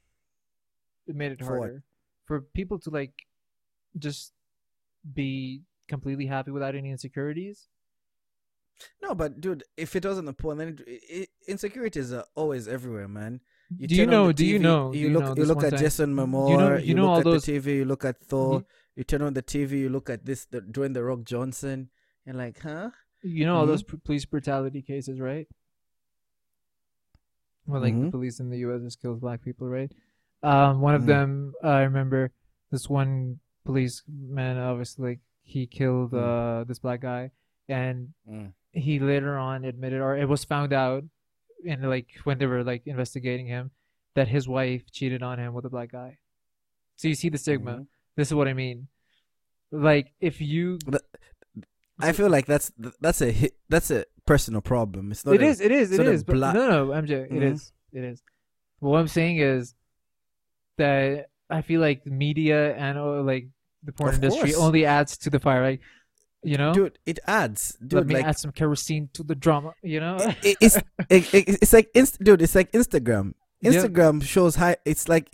[1.07, 1.67] It made it For what?
[1.67, 1.83] harder
[2.25, 3.13] for people to like
[3.97, 4.33] just
[5.13, 7.67] be completely happy without any insecurities.
[9.01, 13.07] No, but dude, if it wasn't the porn, then it, it, insecurities are always everywhere,
[13.07, 13.39] man.
[13.79, 14.27] do you know?
[14.27, 14.93] the Do you know?
[14.93, 15.23] You you look.
[15.23, 16.49] know you look at time- Jason Momoa.
[16.49, 17.77] You You, know- you know look all at those- the TV.
[17.77, 18.59] You look at Thor.
[18.59, 18.65] Mhm.
[18.95, 19.71] You turn on the TV.
[19.79, 21.89] You look at this, the Dwayne the Rock Johnson,
[22.25, 22.91] and like, huh?
[23.23, 23.67] You know all Mhm.
[23.67, 25.47] those police brutality cases, right?
[27.65, 28.11] Well, like the Mhm.
[28.11, 28.81] police in the U.S.
[28.83, 29.91] just kills black people, right?
[30.43, 31.07] Um, one of Mhm.
[31.07, 32.31] them, I remember
[32.71, 36.21] this one policeman, obviously, like he killed Mm.
[36.21, 37.31] uh this black guy,
[37.67, 38.53] and Mm.
[38.75, 41.03] He later on admitted, or it was found out,
[41.67, 43.71] and like when they were like investigating him,
[44.15, 46.17] that his wife cheated on him with a black guy.
[46.97, 47.71] So you see the stigma.
[47.79, 47.87] Mhm.
[48.15, 48.87] This is what I mean.
[49.71, 50.77] Like if you,
[51.99, 52.71] I feel like that's
[53.01, 55.11] that's a hit, that's a personal problem.
[55.11, 55.35] It's not.
[55.35, 56.25] it a- is, it is, it sort.
[56.25, 57.51] But black- no, no, MJ, it Mhm.
[57.53, 58.21] is, it is.
[58.81, 59.73] But what I'm saying is
[60.77, 63.47] that I feel like media and uh, like
[63.83, 64.57] the porn Of industry course.
[64.63, 65.61] only adds to the fire.
[65.63, 65.81] Like,
[66.45, 66.99] you know, dude.
[67.05, 69.73] It adds, let me Like add some kerosene to the drama.
[69.83, 70.77] You know, it, it's
[71.09, 72.41] it, it, it's like inst- dude.
[72.41, 73.33] It's like Instagram.
[73.61, 73.71] Yeah.
[73.71, 74.77] Instagram shows high.
[74.85, 75.29] It's like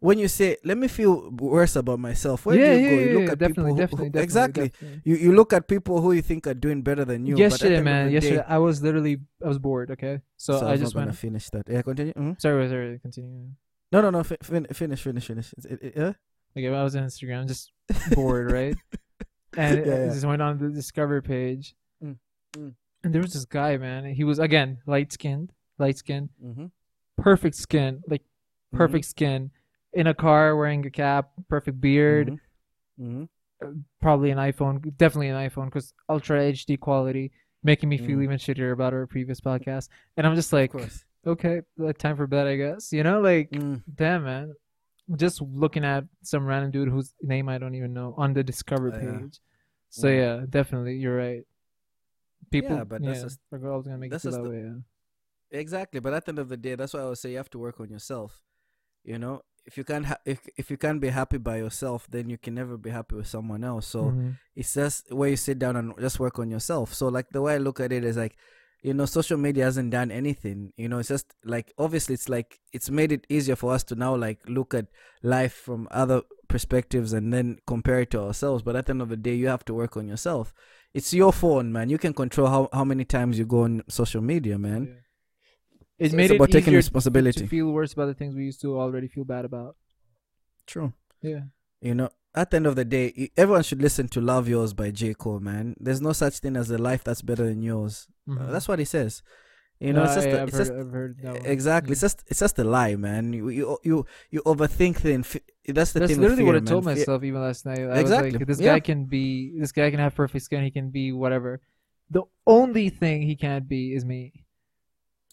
[0.00, 2.96] when you say, "Let me feel worse about myself." Where yeah, do you yeah, go?
[3.02, 4.68] You look yeah, at definitely, people who, definitely, who- definitely, exactly.
[4.68, 5.02] definitely.
[5.04, 7.34] You you look at people who you think are doing better than you.
[7.34, 9.90] but at the yesterday, man, yesterday day- I was literally I was bored.
[9.90, 11.66] Okay, so, so I I'm just not gonna finish that.
[11.68, 12.12] Yeah, continue.
[12.12, 12.40] Mhm.
[12.40, 13.48] Sorry, sorry, continue.
[13.90, 14.22] No, no, no.
[14.22, 15.52] Fi- fin- finish, finish, finish.
[15.64, 16.12] It- it- yeah?
[16.56, 17.72] Okay, I was on Instagram, just
[18.14, 18.76] bored, right?
[19.56, 20.12] And Yeah, I yeah.
[20.12, 22.16] just went on the Discover page, Mm,
[22.56, 22.72] mm.
[23.04, 24.04] and there was this guy, man.
[24.14, 26.70] He was again light skinned, light skinned, Mhm.
[27.16, 28.76] perfect skin, like Mm-hmm.
[28.78, 29.50] perfect skin,
[29.92, 32.38] in a car wearing a cap, perfect beard,
[33.00, 33.28] Mhm.
[34.00, 37.32] probably an iPhone, definitely an iPhone, because ultra HD quality,
[37.62, 38.24] making me feel Mm.
[38.24, 39.88] even shittier about our previous podcast.
[40.16, 40.72] And I'm just like,
[41.26, 42.92] okay, like, time for bed, I guess.
[42.92, 43.82] You know, like, Mm.
[43.94, 44.54] damn, man.
[45.14, 48.92] Just looking at some random dude whose name I don't even know on the Discover
[48.92, 49.18] Oh, yeah.
[49.20, 49.38] page.
[49.88, 50.16] So Mm.
[50.18, 51.44] yeah, definitely, you're right.
[52.50, 54.62] People, Yeah, but that's just- are always gonna make feel that the- way.
[54.62, 55.58] Yeah.
[55.58, 57.50] Exactly, but at the end of the day, that's why I would say you have
[57.50, 58.42] to work on yourself.
[59.04, 62.28] You know, if you can't ha- if if you can't be happy by yourself, then
[62.28, 63.86] you can never be happy with someone else.
[63.86, 64.38] So Mhm.
[64.56, 66.92] it's just where you sit down and just work on yourself.
[66.94, 68.36] So like the way I look at it is like,
[68.86, 70.72] you know, social media hasn't done anything.
[70.76, 73.96] You know, it's just like obviously it's like it's made it easier for us to
[73.96, 74.86] now like look at
[75.24, 78.62] life from other perspectives and then compare it to ourselves.
[78.62, 80.54] But at the end of the day, you have to work on yourself.
[80.94, 81.90] It's your phone, man.
[81.90, 84.86] You can control how, how many times you go on social media, man.
[84.86, 86.06] Yeah.
[86.06, 87.40] It So made it's it about taking easier responsibility.
[87.40, 89.74] to feel worse about the things we used to already feel bad about.
[90.64, 90.92] True.
[91.22, 91.40] Yeah.
[91.80, 94.90] You know, at the end of the day, everyone should listen to "Love Yours" by
[94.90, 95.14] J.
[95.14, 95.40] Cole.
[95.40, 98.06] Man, there's no such thing as a life that's better than yours.
[98.30, 98.52] Uh, Mhm.
[98.52, 99.22] that's what he says.
[99.80, 101.46] You know, Uh, it's just, yeah, a, I've it's heard, just I've heard that one.
[101.46, 101.90] exactly.
[101.90, 101.92] Yeah.
[101.92, 103.32] It's just, it's just a lie, man.
[103.34, 105.36] You, you, you, you overthink things.
[105.68, 106.20] That's the That's thing.
[106.20, 106.94] with literally what I fear, told man.
[106.94, 107.80] Fear- myself even last night.
[107.80, 108.30] I Exactly.
[108.30, 110.64] like, this guy can be, this guy can have perfect skin.
[110.64, 111.60] He can be whatever.
[112.10, 114.44] The only thing he can't be is me.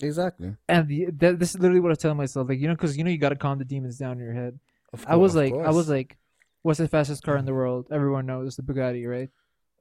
[0.02, 0.56] Exactly.
[0.68, 2.50] And the, that, this is literally what I tell myself.
[2.50, 4.34] Like, you know, because you know you got to calm the demons down in your
[4.34, 4.60] head.
[4.92, 6.18] Of I was like, I was like,
[6.64, 7.88] what's the fastest car in the world?
[7.92, 9.30] Everyone knows the Bugatti, right?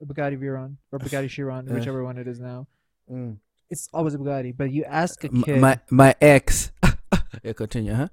[0.00, 2.66] The Bugatti Veyron or Bugatti Chiron, whichever one it is now.
[3.10, 3.38] Mm.
[3.70, 4.54] It's always a Bugatti.
[4.56, 6.70] But you ask a kid, my my ex.
[7.42, 8.08] yeah, continue, huh?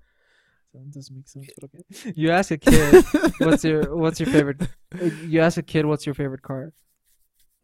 [0.73, 2.13] That doesn't make sense, but okay.
[2.21, 3.03] You ask a kid,
[3.39, 4.61] what's your what's your favorite?
[5.33, 6.73] You ask a kid, what's your favorite car?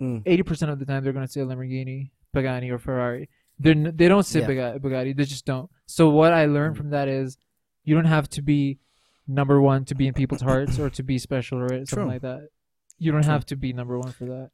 [0.02, 0.24] Mm.
[0.26, 3.30] Eighty percent of the time, they're gonna say Lamborghini, Pagani, or Ferrari.
[3.60, 4.48] They they don't say Yeah.
[4.50, 5.16] Bugatti, Bugatti.
[5.16, 5.70] They just don't.
[5.86, 6.78] So what I learned Mm.
[6.80, 7.38] from that is,
[7.84, 8.80] you don't have to be
[9.28, 12.06] number one to be in people's hearts or to be special or something True.
[12.08, 12.50] like that.
[12.98, 13.32] You don't True.
[13.32, 14.52] have to be number one for that.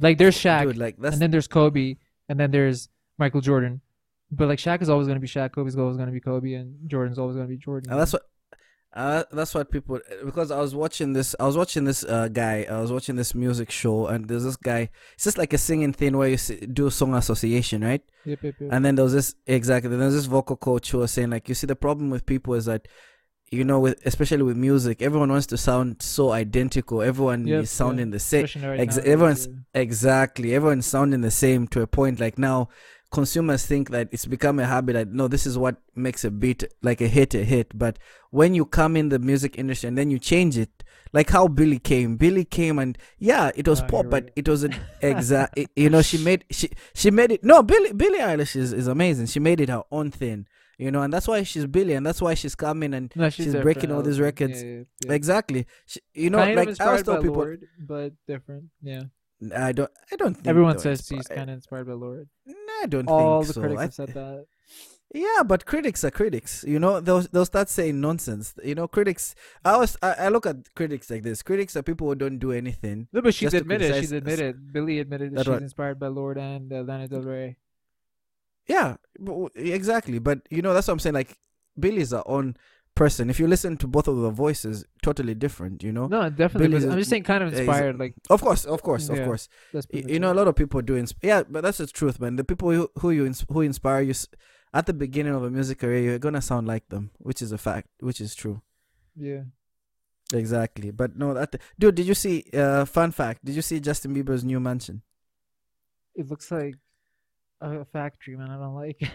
[0.00, 1.96] Like there's Shaq, Dude, like and then there's Kobe,
[2.28, 2.88] and then there's
[3.18, 3.80] Michael Jordan.
[4.30, 7.18] But like Shaq is always gonna be Shaq, Kobe's always gonna be Kobe, and Jordan's
[7.18, 7.90] always gonna be Jordan.
[7.90, 8.22] And that's what
[8.92, 12.66] uh, that's what people because I was watching this I was watching this uh, guy
[12.68, 15.92] I was watching this music show and there's this guy it's just like a singing
[15.92, 18.70] thing where you do a song association right Yep, yep, yep.
[18.72, 21.46] and then there was this exactly then there's this vocal coach who was saying like
[21.46, 22.88] you see the problem with people is that
[23.52, 27.70] you know with especially with music everyone wants to sound so identical everyone Yep, is
[27.70, 29.80] sounding the same right ex- nowadays, everyone's- yeah.
[29.82, 30.54] Exactly.
[30.54, 32.18] Everyone's sounding the same to a point.
[32.18, 32.68] Like now,
[33.12, 34.94] consumers think that it's become a habit.
[34.94, 37.76] That no, this is what makes a beat like a hit a hit.
[37.78, 37.98] But
[38.30, 40.82] when you come in the music industry and then you change it,
[41.12, 42.16] like how Billie came.
[42.16, 44.32] Billie came and yeah, it was Oh, pop, but go.
[44.36, 45.58] it was an exact.
[45.76, 47.44] you know, she made she she made it.
[47.44, 49.26] No, Billy Billie Eilish is is amazing.
[49.26, 50.46] She made it her own thing.
[50.78, 53.46] You know, and that's why she's Billie, and that's why she's coming and No, she's
[53.46, 54.62] different, breaking all these records.
[54.62, 55.66] Yeah, yeah, exactly.
[55.86, 57.36] She, you know, kind like I inspired by tell people.
[57.36, 58.64] Lorde, but different.
[58.82, 59.04] Yeah,
[59.56, 59.90] I don't.
[60.12, 60.34] I don't.
[60.34, 62.28] Think everyone says she's kind of inspired by Lorde.
[62.46, 63.60] Nah, I don't All think the so.
[63.62, 64.46] critics I have said that.
[65.14, 66.62] Yeah, but critics are critics.
[66.68, 68.52] You know, they'll they'll start saying nonsense.
[68.62, 69.34] You know, critics.
[69.64, 71.42] I always I, I look at critics like this.
[71.42, 73.08] Critics are people who don't do anything.
[73.14, 73.94] No, but she's admitted.
[73.94, 74.74] She's admitted.
[74.74, 77.56] Billie admitted that That she's what- inspired by Lorde and uh, Lana Del Rey.
[78.66, 78.96] Yeah,
[79.54, 80.18] exactly.
[80.18, 81.14] But you know, that's what I'm saying.
[81.14, 81.36] Like,
[81.78, 82.56] Billie's our own
[82.94, 83.28] person.
[83.28, 85.82] If you listen to both of the voices, totally different.
[85.82, 86.06] You know.
[86.06, 86.68] No, definitely.
[86.68, 87.98] Billie's I'm just saying, kind of inspired.
[87.98, 89.24] Like Of course, of course, of Yeah.
[89.26, 89.48] course.
[89.72, 90.96] that's Y- pretty You know, a lot of people do.
[90.96, 92.36] Ins- yeah, but that's the truth, man.
[92.36, 94.28] The people who, who you ins- who inspire you, s-
[94.72, 97.58] at the beginning of a music career, you're gonna sound like them, which is a
[97.58, 98.62] fact, which is true.
[99.14, 99.42] Yeah.
[100.34, 100.90] Exactly.
[100.90, 102.44] But no, that dude, did you see?
[102.52, 105.02] Uh, fun fact: Did you see Justin Bieber's new mansion?
[106.16, 106.76] It looks like
[107.60, 108.50] a factory, man.
[108.50, 109.10] I don't like it.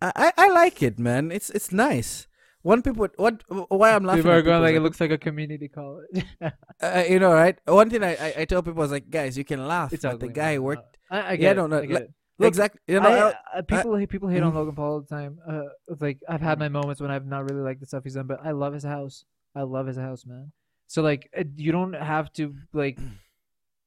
[0.00, 1.30] I, I, I like it, man.
[1.32, 2.26] It's it's nice.
[2.62, 3.42] One people, what?
[3.68, 4.22] Why I'm laughing?
[4.22, 6.24] People are going people like it looks like a community college.
[6.80, 7.58] uh, you know, right?
[7.66, 10.14] One thing I, I I tell people is like, guys, you can laugh, it's but
[10.14, 10.28] ugly.
[10.28, 10.62] the guy man.
[10.62, 11.72] worked I, I Yeah, get no, it.
[11.72, 12.10] I let- get it.
[12.38, 12.80] Look, exactly.
[12.88, 14.56] You know, I, I- uh, people hate people hate on Mhm.
[14.56, 15.38] Logan Paul all the time.
[15.48, 18.14] Uh, it's like I've had my moments when I've not really liked the stuff he's
[18.14, 19.24] done, but I love his house.
[19.54, 20.52] I love his house, man.
[20.86, 22.98] So like, uh, you don't have to like,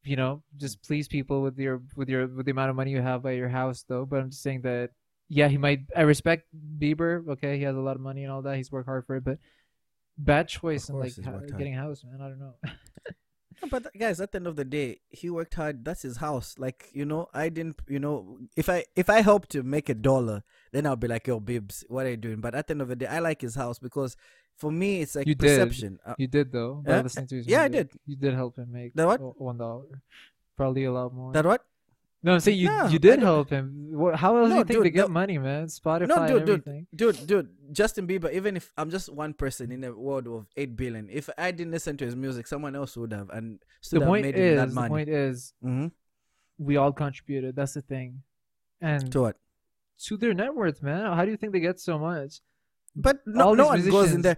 [0.05, 3.01] you know, just please people with your with your with the amount of money you
[3.01, 4.05] have by your house, though.
[4.05, 4.91] But I'm just saying that,
[5.29, 5.81] yeah, he might.
[5.95, 6.47] I respect
[6.79, 7.27] Bieber.
[7.29, 8.57] Okay, he has a lot of money and all that.
[8.57, 9.39] He's worked hard for it, but
[10.17, 12.21] bad choice in like ha- getting a house, man.
[12.21, 12.55] I don't know.
[13.61, 15.85] No, But guys, at the end of the day, he worked hard.
[15.85, 16.55] That's his house.
[16.57, 17.79] Like you know, I didn't.
[17.87, 20.43] You know, if I if I help to make a dollar,
[20.73, 22.89] then I'll be like, "Yo, Bibs, what are you doing?" But at the end of
[22.89, 24.17] the day, I like his house because
[24.57, 25.59] for me, it's like You did.
[25.59, 25.99] perception.
[26.05, 26.75] Uh, You did though.
[26.85, 27.01] By Yeah?
[27.01, 27.91] listening to his Yeah, I did.
[28.05, 29.19] You did help him make that what?
[29.39, 29.85] one dollar.
[30.57, 31.33] Probably a lot more.
[31.33, 31.65] that what?
[32.23, 33.89] No, I'm saying you No, you did help him.
[33.91, 35.13] What, how else do you think they dude, get no.
[35.13, 35.67] money, man?
[35.67, 36.87] Spotify No, dude, and dude.
[36.95, 38.31] Dude, dude, Justin Bieber.
[38.33, 41.71] Even if I'm just one person in a world of eight billion, if I didn't
[41.71, 44.55] listen to his music, someone else would have, and still The have point made him
[44.55, 45.87] that is, the point is, hmm
[46.57, 47.55] we all contributed.
[47.55, 48.23] That's the thing,
[48.81, 49.37] and To what?
[50.07, 51.11] to their net worth, man.
[51.13, 52.41] How do you think they get so much?
[52.95, 54.37] But no, no one goes in there.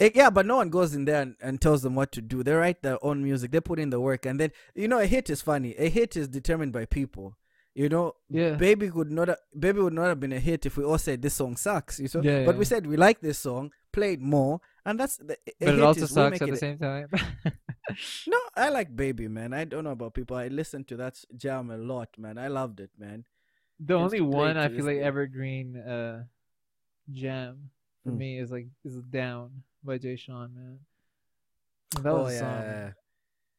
[0.00, 2.42] Eh, yeah, but no one goes in there and, and tells them what to do.
[2.42, 3.50] They write their own music.
[3.52, 5.74] They put in the work, and then you know a hit is funny.
[5.78, 7.36] A hit is determined by people.
[7.74, 9.28] You know, Yeah, baby could not.
[9.28, 11.98] ha- Baby would not have been a hit if we all said this song sucks.
[12.00, 12.58] You know, Yeah, but yeah.
[12.58, 15.36] we said we like this song, played more, and that's the.
[15.58, 17.08] but it also sucks at the same time.
[18.26, 19.52] No, I like Baby, man.
[19.52, 20.36] I don't know about people.
[20.36, 22.38] I listen to that jam a lot, man.
[22.38, 23.24] I loved it, man.
[23.80, 26.24] the It's only one I feel like evergreen uh
[27.10, 27.70] jam
[28.04, 28.18] for Mm.
[28.18, 30.78] me is like is down by Jay Sean, man.
[31.96, 32.48] And that oh was yeah, a song.
[32.64, 32.92] yeah, yeah.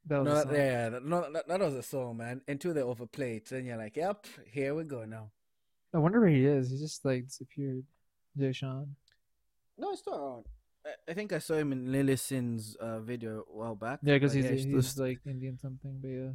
[0.05, 0.53] That was no, a that, song.
[0.55, 2.41] yeah, yeah, that- no, that, that was a song, man.
[2.47, 5.31] Until they overplay it, then you're like, "Yep, here we go now."
[5.93, 6.71] I wonder where he is.
[6.71, 7.83] He just like disappeared.
[8.37, 8.95] Jay Sean.
[9.77, 10.45] No, it's still around.
[10.85, 13.99] I, I think I saw him in Lilly Singh's uh, video a while back.
[14.03, 16.31] Yeah, because he's yeah, still he's st- like Indian something, but yeah.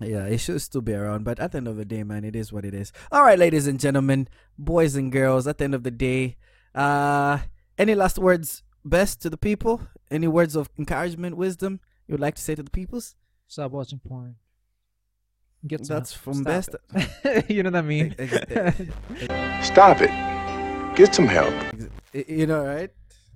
[0.00, 1.24] yeah, he should still be around.
[1.24, 2.92] But at the end of the day, man, it is what it is.
[3.10, 5.46] All right, ladies and gentlemen, boys and girls.
[5.46, 6.36] At the end of the day,
[6.78, 7.38] uh,
[7.76, 9.80] any last words, best to the people?
[10.10, 13.14] Any words of encouragement, wisdom you would like to say to the peoples?
[13.46, 14.36] Stop watching porn.
[15.66, 16.22] Get some That's help.
[16.22, 17.48] from Stop best.
[17.50, 18.14] you know what I mean?
[18.18, 20.10] Ex- ex- Stop it.
[20.96, 21.54] Get some help.
[22.14, 22.90] You know, right?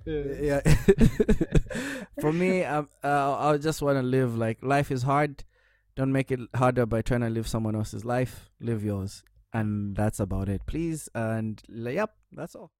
[0.04, 0.22] Yeah.
[0.40, 0.60] yeah
[2.20, 5.44] for me um, uh, i just want to live like life is hard
[5.94, 9.22] don't make it harder by trying to live someone else's life live yours
[9.52, 12.72] and that's about it please and yep that's all